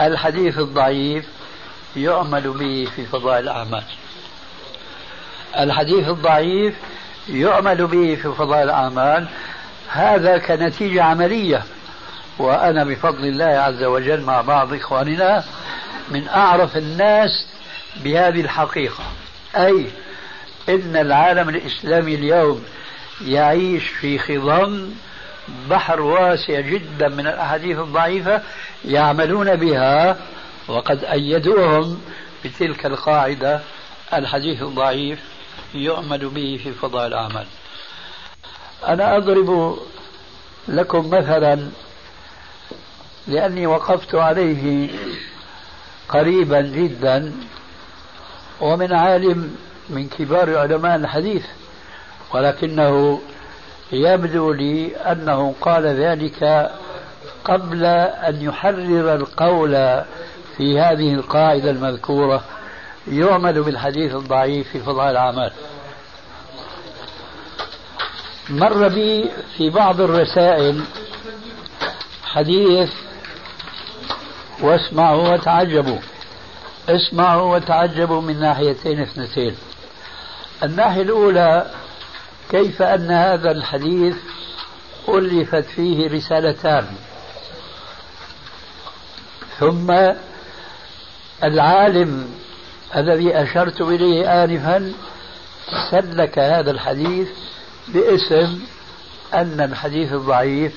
[0.01, 1.25] الحديث الضعيف
[1.97, 3.85] يعمل به في فضائل الأعمال.
[5.59, 6.75] الحديث الضعيف
[7.29, 9.29] يعمل به في فضائل الأعمال.
[9.89, 11.63] هذا كنتيجة عملية
[12.39, 15.45] وأنا بفضل الله عز وجل مع بعض إخواننا
[16.11, 17.47] من أعرف الناس
[17.97, 19.05] بهذه الحقيقة.
[19.57, 19.87] أي
[20.69, 22.65] إن العالم الإسلامي اليوم
[23.25, 24.91] يعيش في خضم
[25.71, 28.43] بحر واسع جدا من الأحاديث الضعيفة
[28.85, 30.17] يعملون بها
[30.69, 32.01] وقد أيدوهم
[32.45, 33.61] بتلك القاعدة
[34.15, 35.19] الحديث الضعيف
[35.75, 37.47] يعمل به في فضاء الأعمال.
[38.89, 39.79] أنا أضرب
[40.69, 41.69] لكم مثلا
[43.29, 44.89] لأني وقفت عليه
[46.09, 47.33] قريبا جدا
[48.61, 49.57] ومن عالم
[49.89, 51.45] من كبار علماء الحديث
[52.35, 53.21] ولكنه
[53.93, 56.71] يبدو لي أنه قال ذلك
[57.45, 60.03] قبل أن يحرر القول
[60.57, 62.45] في هذه القاعدة المذكورة
[63.09, 65.53] يعمل بالحديث الضعيف في فضاء الأعمال.
[68.51, 70.85] مر بي في بعض الرسائل
[72.25, 72.93] حديث
[74.61, 75.99] واسمعوا وتعجبوا.
[76.89, 79.57] اسمعوا وتعجبوا من ناحيتين اثنتين.
[80.63, 81.71] الناحية الأولى
[82.51, 84.17] كيف أن هذا الحديث
[85.09, 86.87] ألفت فيه رسالتان؟
[89.63, 89.91] ثم
[91.45, 92.31] العالم
[92.97, 94.93] الذي أشرت إليه آنفا
[95.91, 97.29] سلك هذا الحديث
[97.89, 98.61] باسم
[99.35, 100.73] أن الحديث الضعيف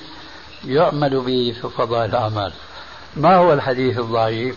[0.64, 2.52] يعمل به في فضائل الأعمال.
[3.16, 4.56] ما هو الحديث الضعيف؟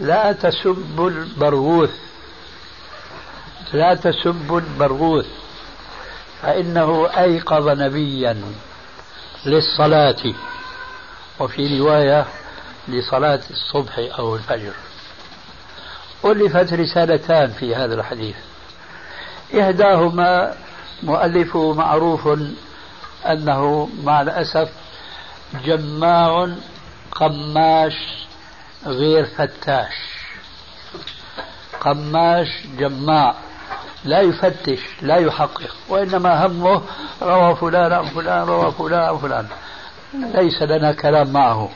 [0.00, 1.90] لا تسبوا البرغوث.
[3.72, 5.26] لا تسبوا البرغوث.
[6.42, 8.42] فإنه أيقظ نبيا
[9.46, 10.34] للصلاة.
[11.40, 12.26] وفي رواية
[12.88, 14.72] لصلاة الصبح أو الفجر.
[16.24, 18.36] ألفت رسالتان في هذا الحديث.
[19.60, 20.54] إحداهما
[21.02, 22.28] مؤلفه معروف
[23.26, 24.68] أنه مع الأسف
[25.64, 26.48] جماع
[27.12, 27.94] قماش
[28.86, 29.94] غير فتاش.
[31.80, 33.34] قماش جماع.
[34.04, 36.82] لا يفتش لا يحقق وإنما همه
[37.22, 39.46] روى فلان عن فلان روى فلان عن فلان.
[40.14, 41.70] ليس لنا كلام معه.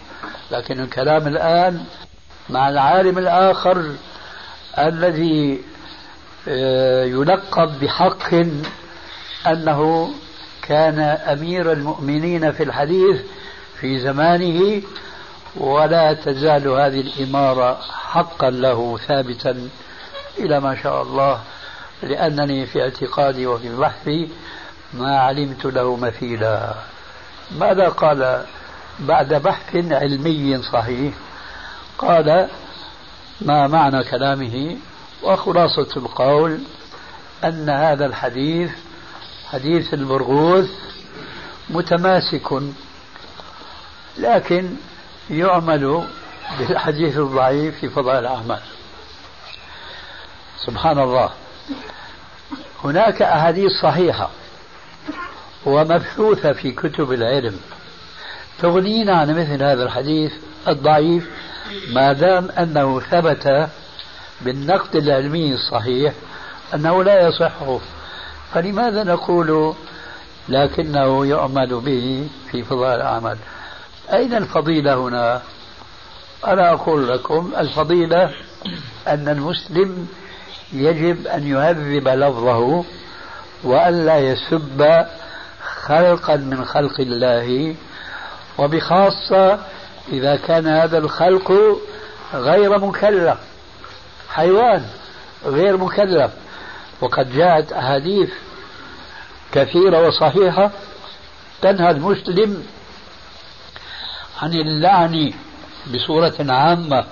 [0.50, 1.84] لكن الكلام الآن
[2.50, 3.92] مع العالم الآخر
[4.78, 5.60] الذي
[6.48, 8.34] آه، يلقب بحق
[9.46, 10.10] أنه
[10.62, 13.20] كان أمير المؤمنين في الحديث
[13.80, 14.82] في زمانه
[15.56, 19.68] ولا تزال هذه الإمارة حقا له ثابتا
[20.38, 21.40] إلى ما شاء الله
[22.02, 24.28] لأنني في اعتقادي وفي بحثي
[24.94, 26.74] ما علمت له مثيلا.
[27.58, 28.44] ماذا قال
[29.00, 31.14] بعد بحث علمي صحيح
[31.98, 32.48] قال
[33.40, 34.76] ما معنى كلامه؟
[35.22, 36.60] وخلاصة القول
[37.44, 38.70] أن هذا الحديث
[39.50, 40.70] حديث البرغوث
[41.70, 42.62] متماسك
[44.18, 44.76] لكن
[45.30, 46.06] يعمل
[46.58, 48.60] بالحديث الضعيف في فضائل الأعمال.
[50.66, 51.30] سبحان الله.
[52.84, 54.30] هناك أحاديث صحيحة
[55.66, 57.60] ومبثوثة في كتب العلم.
[58.62, 60.32] تغنينا عن مثل هذا الحديث
[60.68, 61.30] الضعيف
[61.92, 63.68] ما دام أنه ثبت
[64.40, 66.12] بالنقد العلمي الصحيح
[66.74, 67.52] أنه لا يصح.
[68.52, 69.74] فلماذا نقول
[70.48, 73.36] لكنه يعمل به في فضائل الأعمال؟
[74.12, 75.42] أين الفضيلة هنا؟
[76.46, 78.30] أنا أقول لكم الفضيلة
[79.08, 80.08] أن المسلم
[80.72, 82.84] يجب أن يهذب لفظه
[83.64, 85.06] وألا يسب
[85.82, 87.74] خلقا من خلق الله
[88.58, 89.58] وبخاصة
[90.08, 91.52] إذا كان هذا الخلق
[92.34, 93.38] غير مكلف
[94.28, 94.84] حيوان
[95.46, 96.30] غير مكلف.
[97.00, 98.30] وقد جاءت أحاديث
[99.52, 100.70] كثيرة وصحيحة
[101.62, 102.66] تنهى المسلم
[104.42, 105.32] عن اللعن
[105.94, 107.04] بصورة عامة.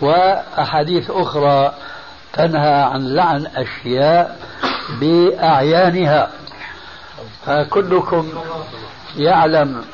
[0.00, 1.74] وأحاديث أخرى
[2.32, 4.38] تنهى عن لعن أشياء
[5.00, 6.30] بأعيانها.
[7.46, 8.32] فكلكم
[9.16, 9.84] يعلم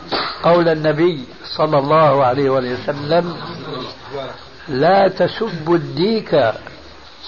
[0.43, 1.25] قول النبي
[1.57, 3.37] صلى الله عليه وسلم
[4.69, 6.53] لا تسبوا الديك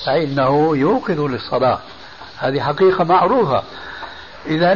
[0.06, 1.78] فإنه يوقظ للصلاة.
[2.38, 3.62] هذه حقيقة معروفة.
[4.46, 4.74] إذا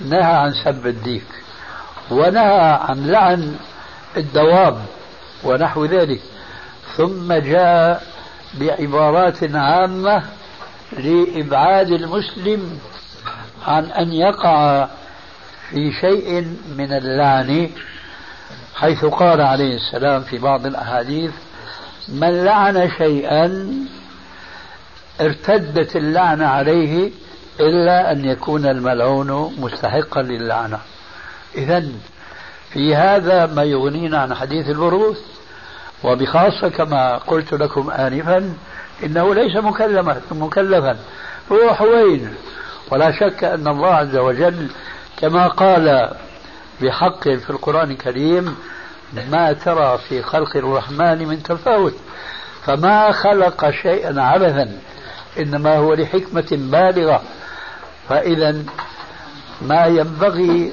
[0.00, 1.26] نهى عن سب الديك
[2.10, 3.56] ونهى عن لعن
[4.16, 4.78] الدواب
[5.44, 6.20] ونحو ذلك
[6.96, 8.02] ثم جاء
[8.54, 10.22] بعبارات عامة
[10.98, 12.78] لإبعاد المسلم
[13.66, 14.88] عن أن يقع
[15.74, 17.70] في شيء من اللعن
[18.74, 21.30] حيث قال عليه السلام في بعض الأحاديث
[22.08, 23.68] من لعن شيئا
[25.20, 27.10] ارتدت اللعنة عليه
[27.60, 30.78] إلا أن يكون الملعون مستحقا للعنة.
[31.54, 31.84] إذا
[32.72, 35.18] في هذا ما يغنينا عن حديث البروث
[36.04, 38.54] وبخاصة كما قلت لكم آنفا
[39.04, 39.56] إنه ليس
[40.32, 40.96] مكلفا.
[41.52, 42.34] هو حوين
[42.90, 44.68] ولا شك أن الله عز وجل
[45.20, 46.10] كما قال
[46.82, 48.56] بحق في القرآن الكريم
[49.30, 51.94] ما ترى في خلق الرحمن من تفاوت
[52.64, 54.78] فما خلق شيئا عبثا
[55.38, 57.22] إنما هو لحكمة بالغة.
[58.08, 58.62] فإذا
[59.62, 60.72] ما ينبغي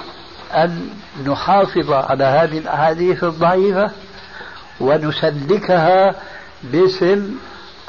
[0.53, 0.89] أن
[1.27, 3.91] نحافظ على هذه الأحاديث الضعيفة
[4.79, 6.15] ونسلكها
[6.63, 7.35] باسم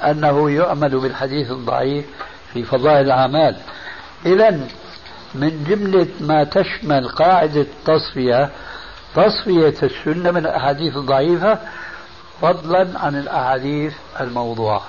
[0.01, 2.05] أنه يؤمل بالحديث الضعيف
[2.53, 3.57] في فضائل الأعمال.
[4.27, 4.67] إذا
[5.35, 8.51] من جملة ما تشمل قاعدة التصفية
[9.15, 11.59] تصفية السنة من الأحاديث الضعيفة
[12.41, 14.83] فضلا عن الأحاديث الموضوعة.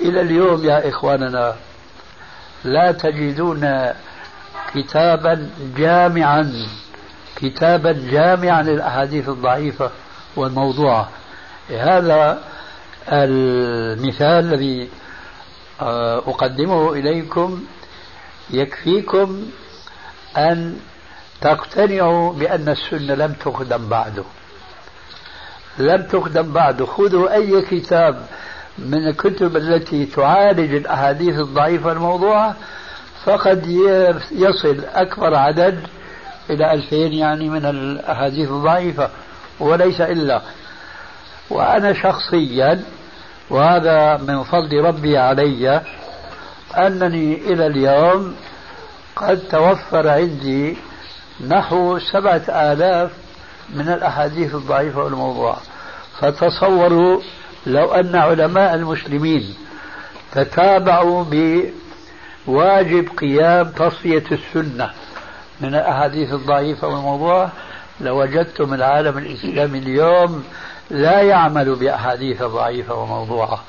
[0.00, 1.54] إلى اليوم يا إخواننا
[2.64, 3.92] لا تجدون
[4.74, 6.52] كتابا جامعا
[7.36, 9.90] كتابا جامعا للأحاديث الضعيفة
[10.36, 11.08] والموضوعة.
[11.70, 12.38] هذا
[13.08, 14.88] المثال الذي
[15.80, 17.64] آه، أقدمه إليكم
[18.52, 19.42] يكفيكم
[20.36, 20.76] أن
[21.40, 24.24] تقتنعوا بأن السنة لم تقدم بعده
[25.78, 28.26] لم تقدم بعده خذوا أي كتاب
[28.78, 32.56] من الكتب التي تعالج الأحاديث الضعيفة الموضوعة
[33.24, 33.66] فقد
[34.32, 35.86] يصل أكبر عدد
[36.50, 39.10] إلى ألفين يعني من الأحاديث الضعيفة
[39.60, 40.42] وليس إلا.
[41.50, 42.82] وأنا شخصيا
[43.50, 45.80] وهذا من فضل ربي علي
[46.76, 48.36] أنني إلى اليوم
[49.16, 50.76] قد توفر عندي
[51.48, 53.10] نحو سبعة آلاف
[53.74, 55.60] من الأحاديث الضعيفة والموضوعة
[56.20, 57.20] فتصوروا
[57.66, 59.54] لو أن علماء المسلمين
[60.32, 61.24] تتابعوا
[62.46, 64.90] بواجب قيام تصفية السنة
[65.60, 67.52] من الأحاديث الضعيفة والموضوعة
[68.00, 70.44] لوجدتم العالم الإسلامي اليوم
[70.90, 73.64] لا يعمل بأحاديث ضعيفة وموضوعة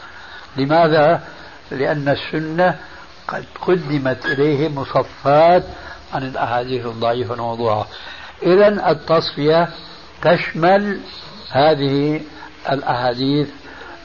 [0.58, 1.22] لماذا؟
[1.72, 2.76] لأن السنة
[3.32, 5.63] قد قدمت إليه مصفات
[6.13, 7.88] عن الأحاديث الضعيفة والموضوعة
[8.43, 9.69] إذا التصفية
[10.21, 10.99] تشمل
[11.49, 12.21] هذه
[12.71, 13.49] الأحاديث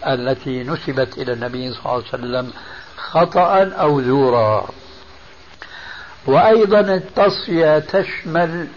[0.07, 2.53] التي نسبت إلى النبي صلى الله عليه وسلم
[2.97, 4.69] خطأ أو زورا.
[6.27, 8.69] وأيضا التصفية تشمل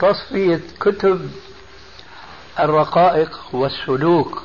[0.00, 1.30] تصفية كتب
[2.60, 4.42] الرقائق والسلوك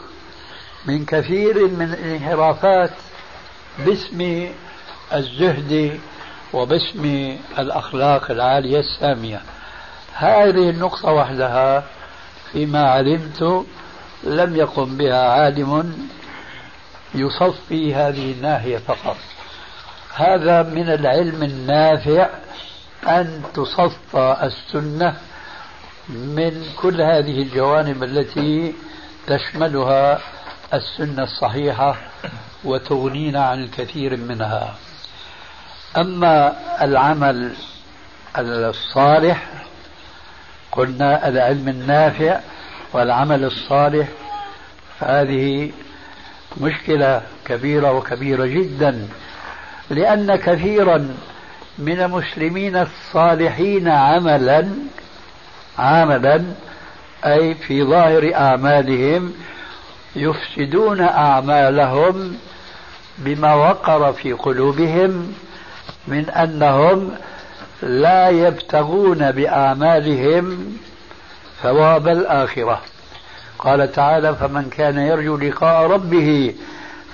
[0.86, 2.92] من كثير من الانحرافات
[3.86, 4.50] باسم
[5.14, 6.00] الزهد
[6.54, 9.42] وباسم الأخلاق العالية السامية.
[10.14, 11.84] هذه النقطة وحدها
[12.52, 13.66] فيما علمت
[14.24, 15.98] لم يقم بها عالم
[17.16, 19.18] يصفي هذه الناحية فقط.
[20.16, 22.30] هذا من العلم النافع
[23.08, 25.16] أن تصفى السنة
[26.10, 28.74] من كل هذه الجوانب التي
[29.28, 30.20] تشملها
[30.74, 31.96] السنة الصحيحة
[32.64, 34.76] وتغنينا عن الكثير منها.
[35.98, 37.54] أما العمل
[38.38, 39.48] الصالح
[40.72, 42.40] قلنا العلم النافع
[42.94, 44.08] والعمل الصالح
[45.00, 45.72] هذه
[46.62, 49.08] مشكلة كبيرة وكبيرة جدا
[49.90, 51.16] لأن كثيرا
[51.78, 54.68] من المسلمين الصالحين عملا
[55.80, 56.44] عملا
[57.26, 59.34] أي في ظاهر أعمالهم
[60.16, 62.38] يفسدون أعمالهم
[63.18, 65.34] بما وقر في قلوبهم
[66.08, 67.12] من أنهم
[67.82, 70.78] لا يبتغون بأعمالهم
[71.64, 72.82] ثواب الآخرة.
[73.60, 76.56] قال تعالى فمن كان يرجو لقاء ربه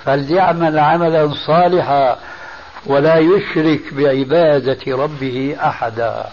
[0.04, 2.18] فليعمل عملا صالحا
[2.86, 6.26] ولا يشرك بعبادة ربه أحدا.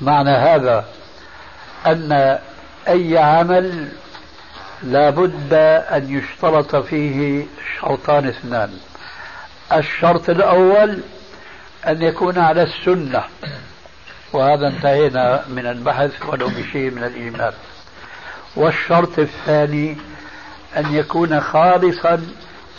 [0.00, 0.84] معنى هذا
[1.86, 2.38] أن
[2.88, 3.88] أي عمل
[4.82, 5.54] لا بد
[5.92, 7.46] أن يشترط فيه
[7.80, 8.70] شرطان اثنان.
[9.72, 11.00] الشرط الأول
[11.86, 13.24] أن يكون على السنة.
[14.32, 17.52] وهذا انتهينا من البحث ولو بشيء من الإيمان.
[18.56, 19.96] والشرط الثاني
[20.76, 22.26] أن يكون خالصا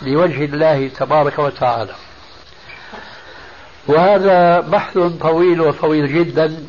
[0.02, 1.94] لوجه الله تبارك وتعالى.
[3.86, 6.64] وهذا بحث طويل وطويل جدا.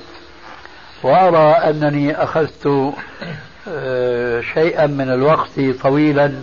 [1.03, 2.93] وأرى أنني أخذت
[3.67, 6.33] آه، شيئا من الوقت طويلا.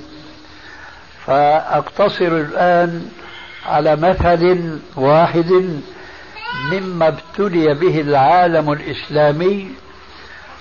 [1.26, 3.10] فأقتصر الآن
[3.66, 5.80] على مثل واحد
[6.72, 9.70] مما ابتلي به العالم الإسلامي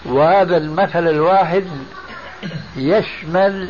[0.06, 1.66] وهذا المثل الواحد
[2.76, 3.70] يشمل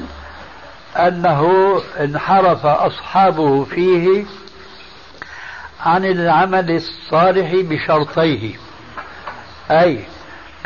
[0.96, 1.52] أنه
[2.00, 4.26] انحرف أصحابه فيه
[5.80, 8.56] عن العمل الصالح بشرطيه
[9.72, 10.00] أي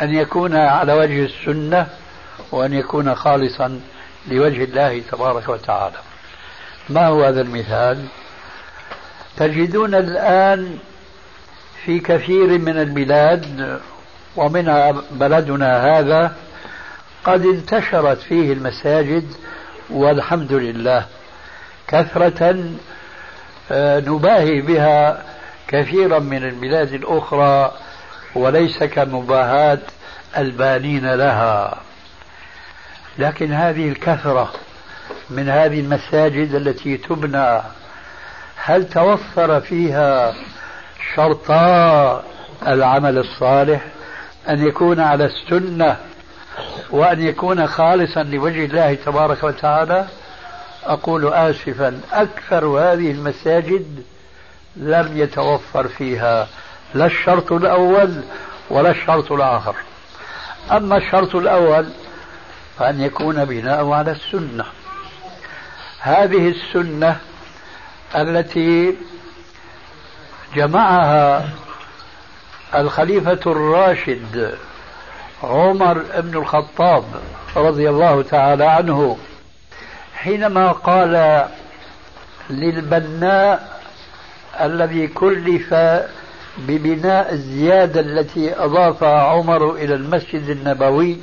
[0.00, 1.86] أن يكون على وجه السنة
[2.52, 3.80] وأن يكون خالصا
[4.28, 5.96] لوجه الله تبارك وتعالى.
[6.88, 8.04] ما هو هذا المثال؟
[9.36, 10.78] تجدون الآن
[11.84, 13.80] في كثير من البلاد
[14.36, 16.36] ومنها بلدنا هذا
[17.24, 19.24] قد انتشرت فيه المساجد
[19.90, 21.06] والحمد لله
[21.88, 22.64] كثرة
[23.72, 25.24] آه، نباهي بها
[25.68, 27.72] كثيرا من البلاد الأخرى
[28.34, 29.78] وليس كمباهاة
[30.36, 31.80] البانين لها.
[33.18, 34.52] لكن هذه الكثرة
[35.30, 37.60] من هذه المساجد التي تبنى
[38.64, 40.34] هل توفر فيها
[41.14, 42.22] شرطا
[42.66, 43.84] العمل الصالح
[44.48, 45.96] أن يكون على السنة
[46.90, 50.06] وأن يكون خالصا لوجه الله تبارك وتعالى؟
[50.84, 54.04] أقول آسفا أكثر هذه المساجد
[54.76, 56.48] لم يتوفر فيها
[56.94, 58.22] لا الشرط الأول
[58.70, 59.74] ولا الشرط الآخر.
[60.72, 61.88] أما الشرط الأول
[62.78, 64.64] فأن يكون بناء على السنة.
[66.00, 67.16] هذه السنة
[68.16, 68.96] التي
[70.54, 71.48] جمعها
[72.74, 74.54] الخليفة الراشد
[75.42, 77.04] عمر بن الخطاب
[77.56, 79.16] رضي الله تعالى عنه
[80.14, 81.46] حينما قال
[82.50, 83.80] للبناء
[84.60, 85.74] الذي كلف
[86.58, 91.18] ببناء الزيادة التي أضافها عمر إلى المسجد النبوي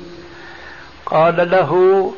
[1.06, 2.12] قال له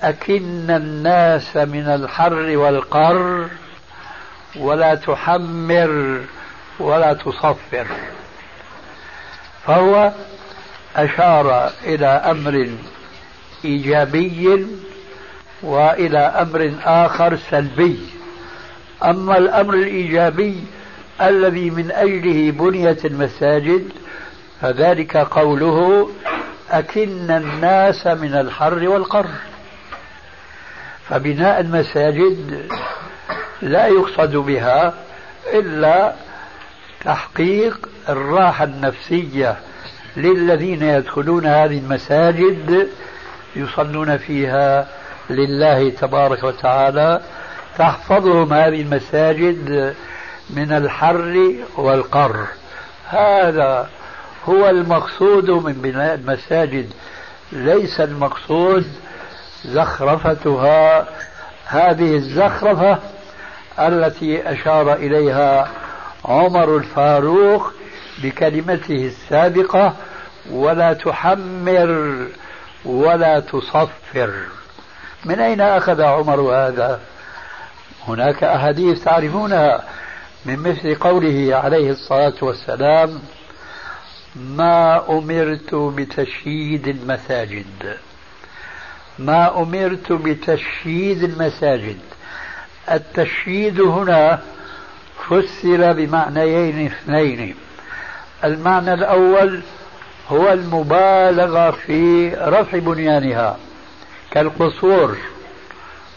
[0.00, 3.48] أكن الناس من الحر والقر
[4.56, 6.20] ولا تحمر
[6.78, 7.86] ولا تصفر.
[9.66, 10.12] فهو
[10.96, 12.68] أشار إلى أمر
[13.64, 14.66] إيجابي
[15.62, 17.98] وإلى أمر آخر سلبي.
[19.04, 20.64] أما الأمر الإيجابي
[21.20, 23.88] الذي من أجله بنيت المساجد
[24.60, 26.10] فذلك قوله
[26.70, 29.26] أكن الناس من الحر والقر
[31.08, 32.68] فبناء المساجد
[33.62, 34.94] لا يقصد بها
[35.52, 36.12] إلا
[37.04, 39.56] تحقيق الراحة النفسية
[40.16, 42.88] للذين يدخلون هذه المساجد
[43.56, 44.86] يصلون فيها
[45.30, 47.20] لله تبارك وتعالى.
[47.78, 49.94] تحفظهم هذه المساجد
[50.50, 52.46] من الحر والقر.
[53.08, 53.88] هذا
[54.48, 56.90] هو المقصود من بناء المساجد.
[57.52, 58.86] ليس المقصود
[59.64, 61.06] زخرفتها.
[61.66, 62.98] هذه الزخرفة
[63.78, 65.70] التي أشار إليها
[66.24, 67.72] عمر الفاروق
[68.22, 69.94] بكلمته السابقة
[70.50, 72.16] ولا تحمر
[72.84, 74.32] ولا تصفر.
[75.24, 77.00] من أين أخذ عمر هذا؟
[78.08, 79.84] هناك أحاديث تعرفونها
[80.46, 83.20] من مثل قوله عليه الصلاة والسلام
[84.36, 87.96] ما أمرت بتشييد المساجد.
[89.18, 91.98] ما أمرت بتشييد المساجد.
[92.90, 94.40] التشييد هنا
[95.28, 97.54] فسر بمعنيين اثنين.
[98.44, 99.62] المعنى الأول
[100.28, 103.56] هو المبالغة في رفع بنيانها
[104.30, 105.16] كالقصور.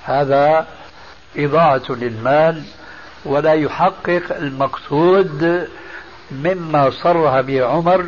[0.03, 0.67] هذا
[1.37, 2.63] إضاعة للمال
[3.25, 5.69] ولا يحقق المقصود
[6.31, 8.05] مما صرح به عمر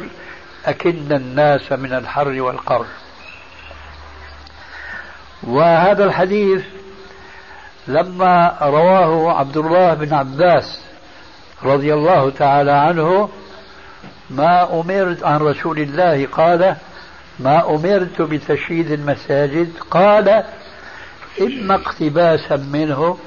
[0.66, 2.86] أكن الناس من الحر والقر.
[5.44, 6.64] وهذا الحديث
[7.88, 10.80] لما رواه عبد الله بن عباس
[11.64, 13.30] رضي الله تعالى عنه
[14.30, 16.76] ما أمرت عن رسول الله قال
[17.40, 19.70] ما أمرت بتشييد المساجد.
[19.92, 20.44] قال
[21.42, 23.18] إما اقتباسا منه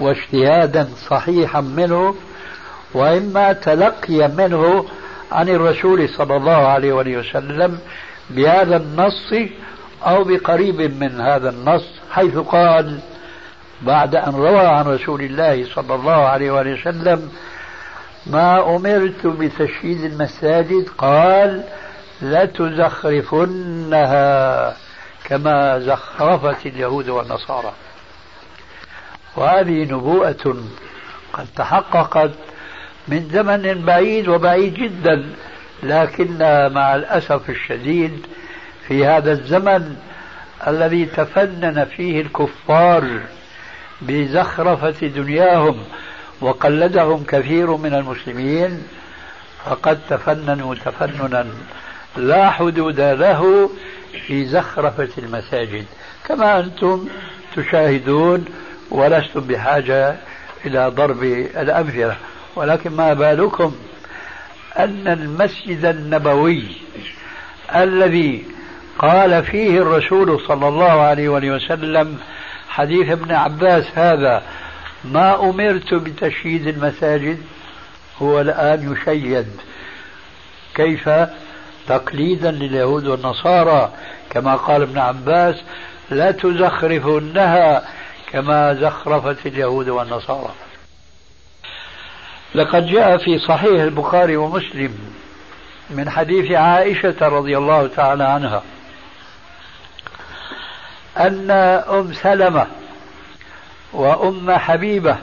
[0.00, 2.14] واجتهادا صحيحا منه
[2.94, 4.84] وإما تلقيا منه
[5.32, 7.78] عن الرسول صلى الله عليه وسلم
[8.30, 9.50] بهذا النص
[10.06, 13.00] أو بقريب من هذا النص حيث قال
[13.82, 17.30] بعد أن روى عن رسول الله صلى الله عليه وسلم
[18.26, 21.64] ما أمرت بتشييد المساجد قال
[23.36, 24.76] لتزخرفنها
[25.24, 27.72] كما زخرفت اليهود والنصارى.
[29.36, 30.56] وهذه نبوءة
[31.32, 32.30] قد تحققت
[33.08, 35.26] من زمن بعيد وبعيد جدا
[35.82, 36.38] لكن
[36.74, 38.26] مع الأسف الشديد
[38.88, 39.96] في هذا الزمن
[40.66, 43.20] الذي تفنن فيه الكفار
[44.02, 45.76] بزخرفة دنياهم
[46.40, 48.82] وقلدهم كثير من المسلمين
[49.64, 51.46] فقد تفننوا تفننا
[52.16, 53.70] لا حدود له
[54.26, 55.84] في زخرفة المساجد.
[56.28, 57.08] كما أنتم
[57.56, 58.44] تشاهدون
[58.90, 60.16] ولستم بحاجة
[60.66, 61.22] إلى ضرب
[61.56, 62.16] الأمثلة.
[62.56, 63.74] ولكن ما بالكم
[64.78, 66.64] أن المسجد النبوي
[67.74, 68.44] الذي
[68.98, 72.18] قال فيه الرسول صلى الله عليه وسلم
[72.76, 74.42] حديث ابن عباس هذا
[75.04, 77.38] ما أمرت بتشييد المساجد
[78.22, 79.46] هو الآن يشيد.
[80.74, 81.10] كيف؟
[81.88, 83.92] تقليدا لليهود والنصارى
[84.30, 85.54] كما قال ابن عباس
[86.10, 87.82] لا تزخرفنها
[88.32, 90.52] كما زخرفت اليهود والنصارى.
[92.54, 94.98] لقد جاء في صحيح البخاري ومسلم
[95.90, 98.62] من حديث عائشة رضي الله تعالى عنها
[101.18, 101.50] أن
[101.90, 102.66] أم سلمة
[103.92, 105.16] وأم حبيبة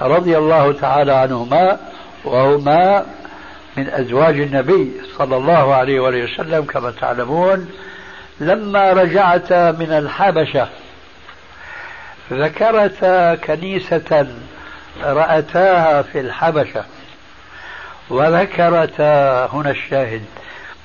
[0.00, 1.78] رضي الله تعالى عنهما
[2.24, 3.06] وهما
[3.76, 7.70] من أزواج النبي صلى الله عليه وسلم كما تعلمون
[8.40, 10.68] لما رجعتا من الحبشة
[12.32, 14.26] ذكرتا كنيسة
[15.02, 16.84] رأتاها في الحبشة
[18.10, 20.22] وذكرتا هنا الشاهد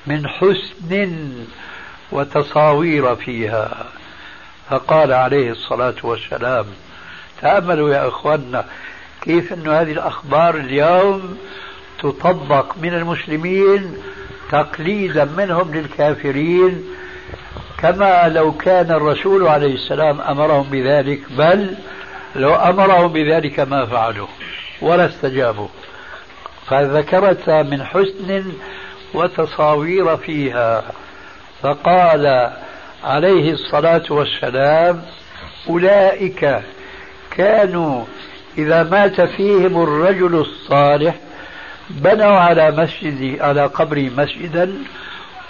[0.06, 1.32] من حسن
[2.12, 3.86] وتصاوير فيها.
[4.70, 6.66] فقال عليه الصلاة والسلام
[7.40, 8.64] تأملوا يا إخواننا
[9.22, 11.38] كيف أن هذه الأخبار اليوم
[11.98, 13.96] تطبق من المسلمين
[14.50, 16.84] تقليدا منهم للكافرين
[17.78, 21.76] كما لو كان الرسول عليه السلام أمرهم بذلك بل
[22.36, 24.26] لو أمرهم بذلك ما فعلوا
[24.82, 25.68] ولا استجابوا.
[26.66, 28.52] فذكرت من حسن
[29.14, 30.84] وتصاوير فيها
[31.62, 32.52] فقال
[33.04, 35.02] عليه الصلاة والسلام
[35.68, 36.62] أولئك
[37.30, 38.04] كانوا
[38.58, 41.14] إذا مات فيهم الرجل الصالح
[41.90, 44.74] بنوا على مسجد على قبره مسجدا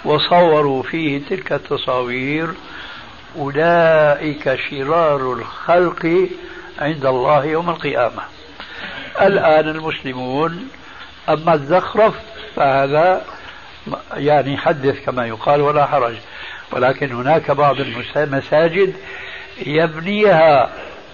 [0.05, 2.47] وصوروا فيه تلك التصاوير.
[3.37, 6.29] أولئك شرار الخلق
[6.79, 8.23] عند الله يوم القيامة.
[9.21, 10.67] الآن المسلمون
[11.29, 12.13] أما الزخرف
[12.55, 13.21] فهذا
[14.13, 16.15] يعني حدث كما يقال ولا حرج.
[16.71, 17.75] ولكن هناك بعض
[18.15, 18.93] المساجد
[19.65, 20.69] يبنيها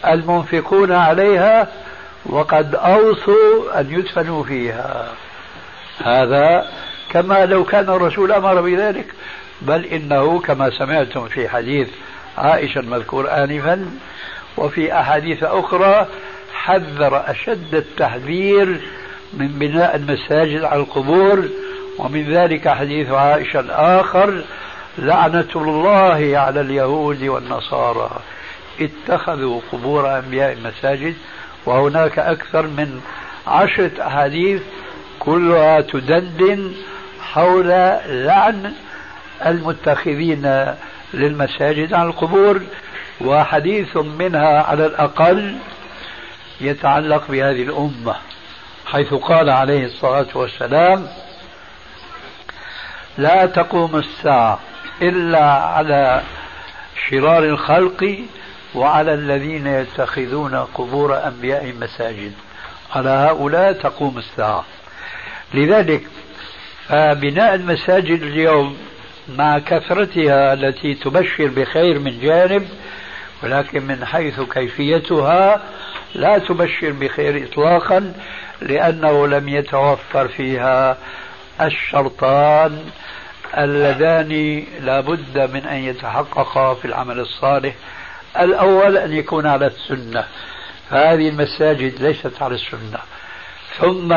[0.08, 1.68] المنفقون عليها
[2.26, 5.08] وقد أوصوا أن يدفنوا فيها.
[6.04, 6.66] هذا
[7.10, 9.06] كما لو كان الرسول أمر بذلك
[9.62, 11.88] بل إنه كما سمعتم في حديث
[12.38, 13.92] عائشة المذكور آنفا
[14.58, 16.08] وفي أحاديث أخرى
[16.54, 18.82] حذر أشد التحذير
[19.34, 21.50] من بناء المساجد على القبور
[21.98, 24.44] ومن ذلك حديث عائشة الآخر
[24.98, 28.10] لعنة الله على اليهود والنصارى.
[28.82, 31.16] اتخذوا قبور أنبياء المساجد
[31.66, 33.02] وهناك أكثر من
[33.48, 34.62] عشرة أحاديث
[35.20, 36.72] كلها تدندن
[37.22, 37.68] حول
[38.06, 38.74] لعن
[39.46, 40.76] المتخذين
[41.14, 42.62] للمساجد عن القبور
[43.22, 45.58] وحديث منها على الأقل
[46.62, 48.16] يتعلق بهذه الأمة
[48.86, 51.08] حيث قال عليه الصلاة والسلام
[53.18, 54.60] لا تقوم الساعة
[55.02, 56.22] إلا على
[57.10, 58.20] شرار الخلق
[58.76, 62.34] وعلى الذين يتخذون قبور أنبياء مساجد.
[62.96, 64.66] على هؤلاء تقوم الساعة.
[65.54, 66.04] لذلك
[66.88, 68.78] فبناء المساجد اليوم
[69.38, 72.68] مع كثرتها التي تبشر بخير من جانب
[73.44, 75.62] ولكن من حيث كيفيتها
[76.16, 78.14] لا تبشر بخير اطلاقا
[78.62, 80.98] لأنه لم يتوفر فيها
[81.62, 82.80] الشرطان
[83.58, 87.76] اللذان لا بد من أن يتحققا في العمل الصالح.
[88.40, 90.26] الأول أن يكون على السنة.
[90.90, 93.00] فهذه المساجد ليست على السنة.
[93.78, 94.14] ثم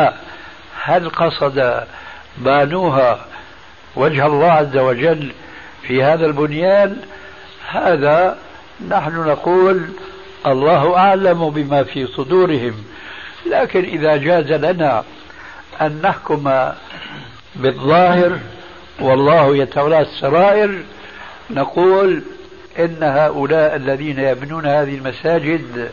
[0.83, 1.85] هل قصد
[2.39, 3.27] بانوها
[3.97, 5.33] وجه الله عز وجل
[5.83, 6.97] في هذا البنيان؟
[7.71, 8.39] هذا
[8.89, 9.89] نحن نقول
[10.47, 12.85] الله أعلم بما في صدورهم.
[13.51, 15.05] لكن إذا جاز لنا
[15.81, 16.73] أن نحكم
[17.57, 18.39] بالظاهر
[19.01, 20.83] والله يتولى السرائر.
[21.51, 22.23] نقول
[22.79, 25.91] إن هؤلاء الذين يبنون هذه المساجد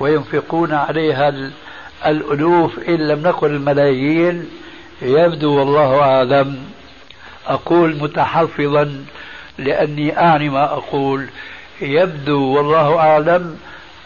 [0.00, 1.50] وينفقون عليها
[2.06, 4.50] الألوف إن لم نقل الملايين
[5.02, 6.58] يبدو والله أعلم.
[7.46, 9.04] أقول متحفظا
[9.58, 11.26] لأني أعني ما أقول.
[11.80, 13.58] يبدو والله أعلم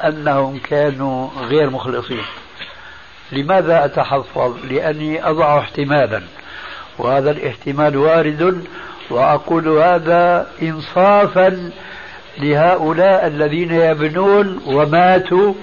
[0.05, 2.23] أنهم كانوا غير مخلصين.
[3.33, 6.23] لماذا أتحفظ؟ لأني أضع احتمالا.
[6.99, 8.65] وهذا الاحتمال وارد
[9.11, 11.71] وأقول هذا انصافا
[12.39, 15.55] لهؤلاء الذين يبنون وماتوا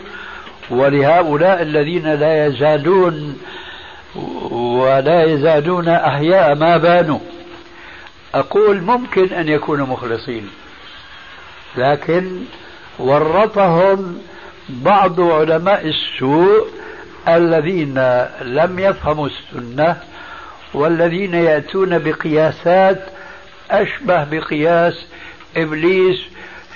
[0.69, 3.37] ولهؤلاء الذين لا يزالون
[4.51, 7.19] ولا يزالون أحياء ما بانوا.
[8.35, 10.49] أقول ممكن أن يكونوا مخلصين
[11.77, 12.39] لكن
[12.99, 14.17] ورطهم
[14.69, 16.67] بعض علماء السوء
[17.27, 17.99] الذين
[18.41, 19.97] لم يفهموا السنة
[20.75, 22.99] والذين يأتون بقياسات
[23.71, 25.05] أشبه بقياس
[25.57, 26.17] إبليس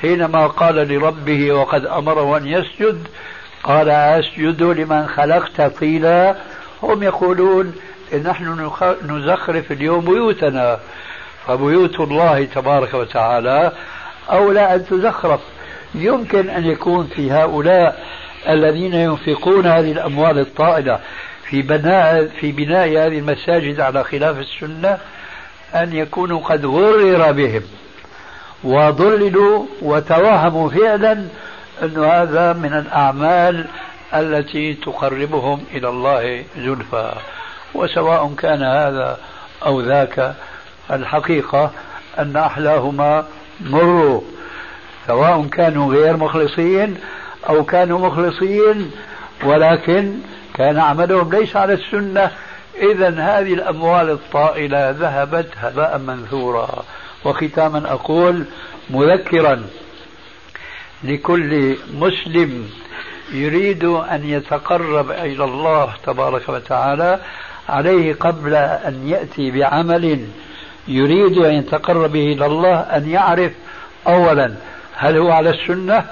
[0.01, 3.07] حينما قال لربه وقد أمره أن يسجد
[3.63, 6.35] قال أسجد لمن خلقت طينا
[6.83, 7.73] هم يقولون
[8.25, 8.71] نحن
[9.05, 10.79] نزخرف اليوم بيوتنا
[11.47, 13.71] فبيوت الله تبارك وتعالى
[14.31, 15.39] أولى أن تزخرف.
[15.95, 18.03] يمكن أن يكون في هؤلاء
[18.49, 20.99] الذين ينفقون هذه الأموال الطائلة
[21.49, 24.97] في بناء في بناء هذه المساجد على خلاف السنة
[25.75, 27.61] أن يكونوا قد غرر بهم
[28.63, 31.11] وضللوا وتوهموا فعلا
[31.83, 33.65] أن هذا من الأعمال
[34.13, 37.13] التي تقربهم إلى الله زلفى.
[37.73, 39.17] وسواء كان هذا
[39.65, 40.35] أو ذاك
[40.91, 41.71] الحقيقة
[42.19, 43.25] أن أحلاهما
[43.61, 44.21] مروا.
[45.07, 46.97] سواء كانوا غير مخلصين
[47.49, 48.91] أو كانوا مخلصين
[49.43, 50.13] ولكن
[50.59, 52.31] كان عملهم ليس على السنة.
[52.81, 56.83] إذا هذه الأموال الطائلة ذهبت هباء منثورا.
[57.25, 58.45] وختاما أقول
[58.89, 59.63] مذكرا
[61.03, 62.69] لكل مسلم
[63.31, 67.19] يريد أن يتقرب إلى الله تبارك وتعالى
[67.69, 70.27] عليه قبل أن يأتي بعمل
[70.87, 73.51] يريد أن يتقرب إلى الله أن يعرف
[74.07, 74.53] أولا
[74.95, 76.05] هل هو على السنة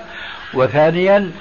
[0.54, 1.32] وثانيا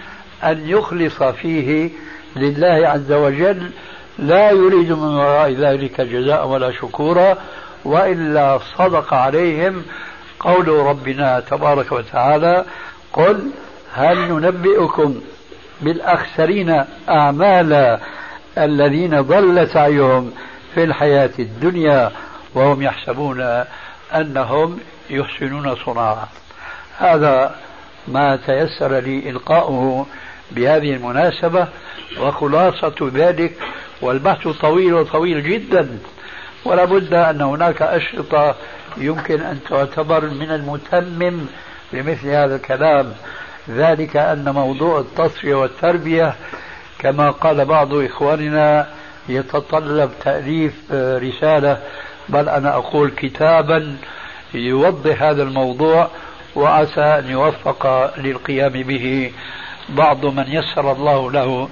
[0.44, 1.90] أن يخلص فيه
[2.36, 3.70] لله عز وجل
[4.18, 7.36] لا يريد من وراء ذلك جزاء ولا شكورا
[7.84, 9.82] وإلا صدق عليهم
[10.40, 12.64] قول ربنا تبارك وتعالى
[13.12, 13.50] قل
[13.94, 15.20] هل ننبئكم
[15.80, 18.00] بالأخسرين اعمالا
[18.58, 20.32] الذين ضل سعيهم
[20.74, 22.10] في الحياة الدنيا
[22.54, 23.64] وهم يحسبون
[24.14, 24.78] أنهم
[25.10, 26.28] يحسنون صنعا.
[26.98, 27.54] هذا
[28.08, 30.06] ما تيسر لي إلقاؤه
[30.50, 31.68] بهذه المناسبة
[32.20, 33.52] وخلاصة ذلك
[34.02, 35.98] والبحث طويل وطويل جدا
[36.64, 38.54] ولا بد أن هناك أشرطة
[38.96, 41.46] يمكن أن تعتبر من المتمم
[41.92, 43.12] لمثل هذا الكلام.
[43.70, 46.34] ذلك أن موضوع التصفية والتربية
[46.98, 48.86] كما قال بعض إخواننا
[49.28, 51.78] يتطلب تأليف رسالة.
[52.28, 53.96] بل أنا أقول كتابا
[54.54, 56.10] يوضح هذا الموضوع
[56.56, 59.32] وعسى أن يوفق للقيام به.
[59.88, 61.68] بعض من يسر الله له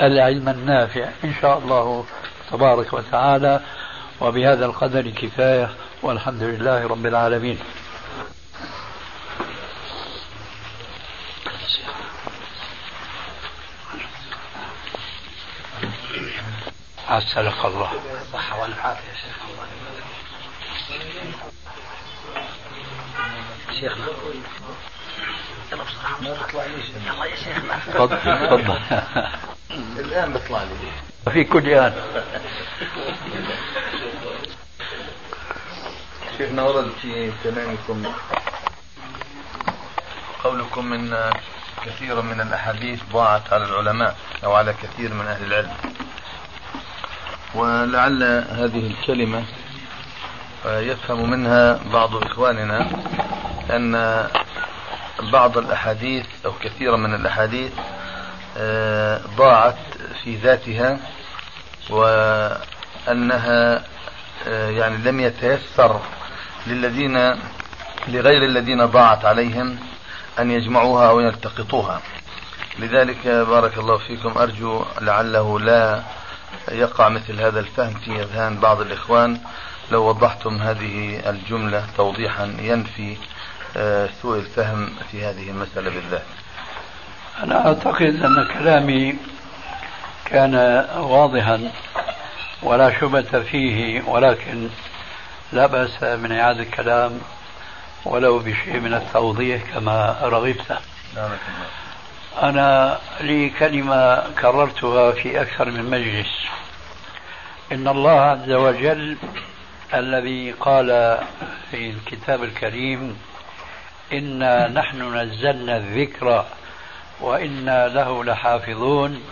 [0.00, 2.06] العلم النافع إن شاء الله
[2.50, 3.60] تبارك وتعالى.
[4.20, 5.70] وبهذا القدر كفاية
[6.02, 7.58] والحمد لله رب العالمين.
[17.08, 17.90] عسلك الله.
[18.22, 19.36] الصحة والعافية شيخ
[23.80, 24.06] شيخنا.
[25.72, 26.20] يلا بسرعة.
[26.20, 28.16] ما بيطلع يلا يا شيخنا تفضل.
[28.18, 28.78] تفضل.
[30.04, 31.32] الآن بيطلع لي.
[31.32, 31.94] في كل آن
[36.38, 38.12] شيخنا ورد في كلامكم
[40.44, 41.32] قولكم إن
[41.86, 45.72] كثيرا من الأحاديث ضاعت على العلماء أو على كثير من أهل العلم.
[47.54, 49.44] ولعل هذه الكلمة
[50.66, 52.88] يفهم منها بعض إخواننا
[53.70, 53.94] أن
[55.20, 57.72] بعض الأحاديث أو كثيرا من الأحاديث
[58.58, 59.78] آه، ضاعت
[60.24, 60.98] في ذاتها
[61.90, 63.84] وأنها
[64.46, 66.00] آه، يعني لم يتيسر
[66.66, 67.36] للذين
[68.08, 69.78] لغير الذين ضاعت عليهم
[70.38, 72.00] أن يجمعوها أو يلتقطوها.
[72.78, 76.02] لذلك بارك الله فيكم أرجو لعله لا
[76.72, 79.40] يقع مثل هذا الفهم في أذهان بعض الإخوان.
[79.90, 83.16] لو وضحتم هذه الجملة توضيحا ينفي
[84.22, 86.22] سوء الفهم في هذه المسألة بالذات
[87.42, 89.16] أنا أعتقد أن كلامي
[90.24, 90.54] كان
[90.96, 91.70] واضحا
[92.62, 94.68] ولا شبهة فيه ولكن
[95.52, 97.20] لا بأس من إعادة الكلام
[98.04, 100.78] ولو بشيء من التوضيح كما رغبت.
[102.42, 106.28] أنا لي كلمة كررتها في أكثر من مجلس.
[107.72, 109.16] إن الله عز وجل
[109.94, 111.18] الذي قال
[111.70, 113.16] في الكتاب الكريم
[114.12, 116.44] إنا نحن نزلنا الذكر
[117.20, 119.22] وإنا له لحافظون.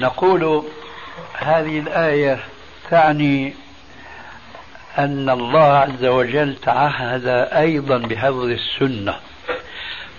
[0.00, 0.64] نقول
[1.38, 2.38] هذه الآية
[2.90, 3.54] تعني
[4.98, 9.14] أن الله عز وجل تعهد أيضا بحفظ السنة.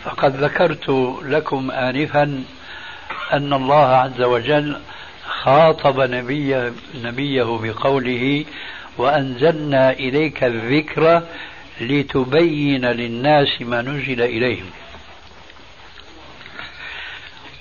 [0.03, 0.89] فقد ذكرت
[1.25, 2.43] لكم آنفا
[3.33, 4.81] أن الله عز وجل
[5.27, 8.45] خاطب نبيه, نبيه بقوله
[8.97, 11.23] وأنزلنا إليك الذكر
[11.81, 14.69] لتبين للناس ما نزل إليهم.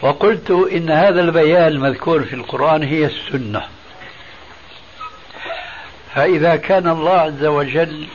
[0.02, 3.62] وقلت إن هذا البيان المذكور في القرآن هي السنة.
[6.14, 8.06] فإذا كان الله عز وجل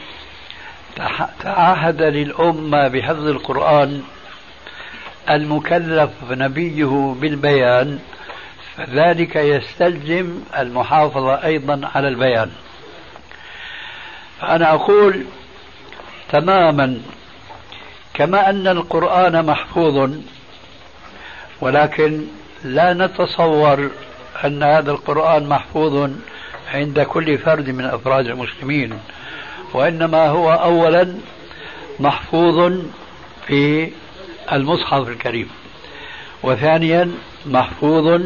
[1.41, 4.04] تعهد للأمة بحفظ القرآن
[5.30, 7.99] المكلف نبيه بالبيان
[8.78, 12.51] فذلك يستلزم المحافظة أيضا على البيان.
[14.41, 15.26] فأنا أقول
[16.34, 17.02] تماما.
[18.14, 20.12] كما أن القرآن محفوظ
[21.62, 22.22] ولكن
[22.64, 23.90] لا نتصور
[24.46, 26.12] أن هذا القرآن محفوظ
[26.74, 29.00] عند كل فرد من أفراد المسلمين
[29.74, 31.16] وإنما هو أولا
[32.00, 32.82] محفوظ
[33.48, 33.92] في
[34.52, 35.50] المصحف الكريم
[36.44, 37.12] وثانيا
[37.46, 38.22] محفوظ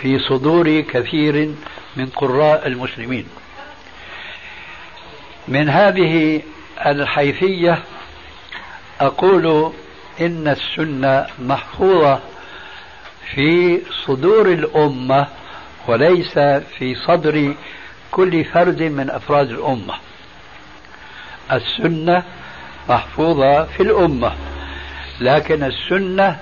[0.00, 1.54] في صدور كثير
[1.96, 3.26] من قراء المسلمين.
[5.48, 6.42] من هذه
[6.86, 7.78] الحيثية
[9.00, 9.72] أقول
[10.20, 12.20] إن السنة محفوظة
[13.34, 15.26] في صدور الأمة
[15.88, 16.38] وليس
[16.78, 17.54] في صدر
[18.10, 19.94] كل فرد من أفراد الأمة.
[21.52, 22.22] السنة
[22.88, 24.32] محفوظة في الأمة
[25.20, 26.36] لكن السنة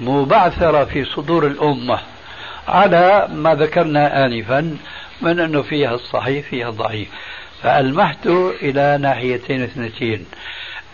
[0.00, 1.98] مبعثرة في صدور الأمة.
[2.68, 4.76] على ما ذكرنا آنفا
[5.22, 7.08] من أنه فيها الصحيح فيها الضعيف.
[7.62, 8.26] فألمحت
[8.62, 10.26] إلى ناحيتين اثنتين.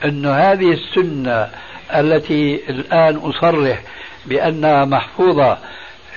[0.04, 1.48] أن هذه السنة
[1.94, 3.82] التي الآن أصرح
[4.26, 5.58] بأنها محفوظة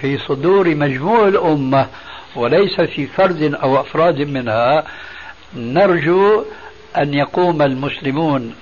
[0.02, 1.88] في صدور مجموع الأمة
[2.36, 4.84] وليس في فرد أو أفراد منها
[5.56, 6.44] نرجو
[6.98, 8.56] أن يقوم المسلمون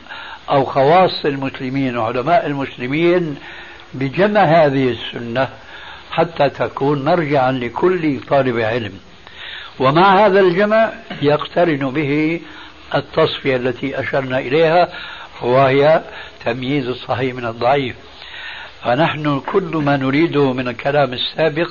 [0.50, 3.36] أو خواص المسلمين وعلماء المسلمين
[3.94, 5.50] بجمع هذه السنة
[6.12, 8.94] حتى تكون مرجعا لكل طالب علم.
[9.80, 10.90] ومع هذا الجمع
[11.22, 12.42] يقترن به
[12.96, 14.90] التصفية التي أشرنا إليها
[15.42, 16.02] وهي
[16.46, 17.96] تمييز الصحيح من الضعيف.
[18.84, 21.70] فنحن كل ما نريده من الكلام السابق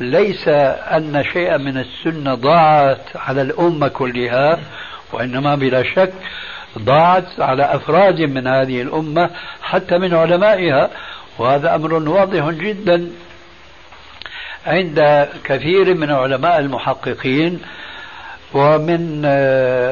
[0.00, 4.58] ليس أن شيئا من السنة ضاعت على الأمة كلها
[5.12, 6.12] وإنما بلا شك
[6.78, 9.30] ضاعت على أفراد من هذه الأمة
[9.62, 10.90] حتى من علمائها.
[11.38, 13.10] وهذا أمر واضح جدا.
[14.66, 17.60] عند كثير من علماء المحققين
[18.54, 19.24] ومن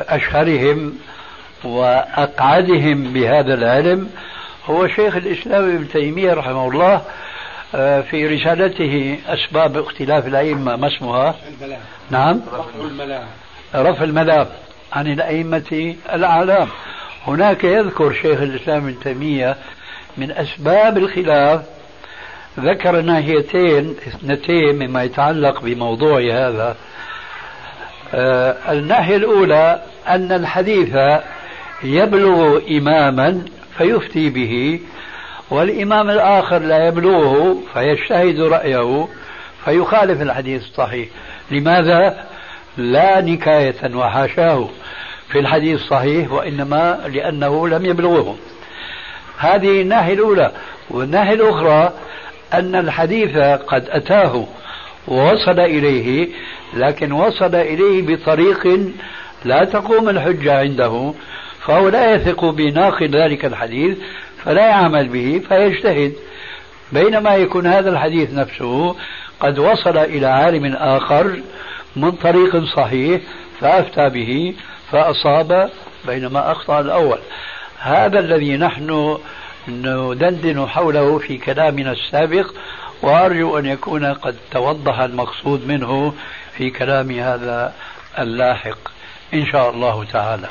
[0.08, 0.94] أشهرهم
[1.64, 4.10] وأقعدهم بهذا العلم
[4.66, 7.02] هو شيخ الإسلام ابن تيمية رحمه الله
[8.02, 11.34] في رسالته أسباب اختلاف الأئمة ما اسمها؟
[12.10, 12.40] نعم.
[13.74, 14.46] رفع الملام
[14.92, 16.68] عن الأئمة الأعلام.
[17.26, 19.56] هناك يذكر شيخ الإسلام ابن تيمية
[20.16, 21.62] من أسباب الخلاف
[22.61, 26.76] ذكر ناحيتين اثنتين مما يتعلق بموضوع هذا.
[28.14, 30.96] آه الناحية الأولى أن الحديث
[31.84, 33.44] يبلغ إماما
[33.78, 34.80] فيفتي به
[35.50, 39.09] والإمام الآخر لا يبلغه فيجتهد رأيه
[39.64, 41.09] فيخالف الحديث الصحيح.
[41.50, 42.24] لماذا؟
[42.76, 44.68] لا نكاية وحاشاه
[45.28, 48.36] في الحديث الصحيح وإنما لأنه لم يبلغه.
[49.38, 50.53] هذه الناحية الأولى.
[50.90, 51.92] والناحية الأخرى
[52.55, 54.46] أن الحديث قد أتاه
[55.09, 56.28] ووصل إليه
[56.74, 58.80] لكن وصل إليه بطريق
[59.44, 61.14] لا تقوم الحجة عنده
[61.66, 63.98] فهو لا يثق بناقل ذلك الحديث
[64.44, 66.12] فلا يعمل به فيجتهد.
[66.92, 68.96] بينما يكون هذا الحديث نفسه
[69.40, 71.36] قد وصل إلى عالم آخر
[71.96, 73.20] من طريق صحيح
[73.61, 74.55] فأفتى به
[74.90, 75.70] فأصاب
[76.07, 77.18] بينما أخطأ الأول.
[77.78, 79.18] هذا الذي نحن
[79.68, 82.50] ندندن حوله في كلامنا السابق
[83.02, 86.14] وأرجو أن يكون قد توضح المقصود منه
[86.56, 87.74] في كلام هذا
[88.18, 88.78] اللاحق.
[89.34, 90.48] إن شاء الله تعالى.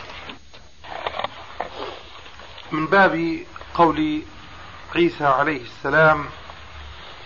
[2.72, 3.40] من باب
[3.74, 4.22] قول
[4.96, 6.26] عيسى عليه السلام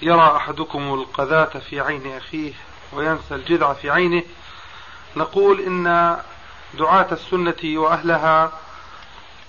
[0.01, 2.53] يرى أحدكم القذاة في عين أخيه
[2.93, 4.23] وينسى الجذع في عينه.
[5.17, 6.17] نقول إن
[6.79, 8.51] دعاة السنة وأهلها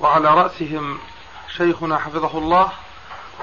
[0.01, 0.99] وعلى رأسهم
[1.57, 2.73] شيخنا حفظه الله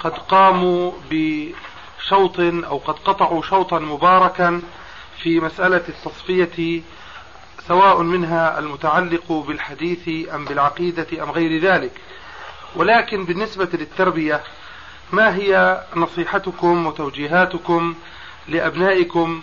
[0.04, 4.62] قد قاموا بشوط أو قد قطعوا شوطا مباركا
[5.22, 6.82] في مسألة التصفية
[7.68, 11.92] سواء منها المتعلق بالحديث أم بالعقيدة أم غير ذلك.
[12.76, 14.44] ولكن بالنسبة للتربية
[15.12, 17.96] ما هي نصيحتكم وتوجيهاتكم
[18.48, 19.42] لأبنائكم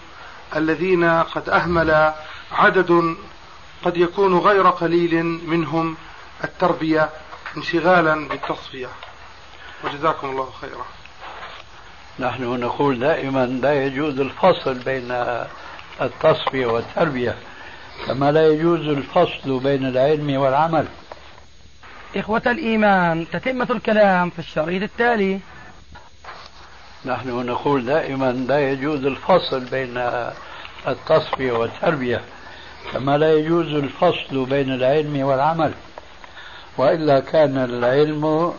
[0.57, 2.13] الذين قد أهمل
[2.53, 3.17] عدد
[3.85, 5.97] قد يكون غير قليل منهم
[6.45, 7.11] التربية
[7.57, 8.89] انشغالا بالتصفية.
[9.85, 10.85] وجزاكم الله خيرا.
[12.19, 15.11] نحن نقول دائما لا يجوز الفصل بين
[16.01, 17.35] التصفية والتربية
[18.07, 20.87] كما لا يجوز الفصل بين العلم والعمل.
[22.17, 25.41] إخوة الإيمان تتمة الكلام في الشريط التالي.
[27.05, 30.23] نحن نقول دائما لا يجوز الفصل بين
[30.89, 32.21] التصفية والتربية
[32.93, 35.73] كما لا يجوز الفصل بين العلم والعمل.
[36.79, 38.53] وإلا كان العلم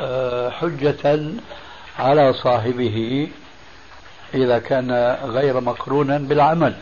[0.00, 1.20] آه، حجة
[1.98, 3.28] على صاحبه
[4.34, 6.74] إذا كان غير مقرونا بالعمل.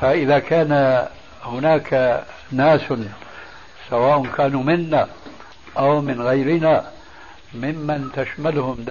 [0.00, 1.06] فإذا كان
[1.42, 2.22] هناك
[2.52, 2.80] ناس
[3.90, 5.08] سواء كانوا منا
[5.78, 6.84] أو من غيرنا
[7.54, 8.84] ممن تشملهم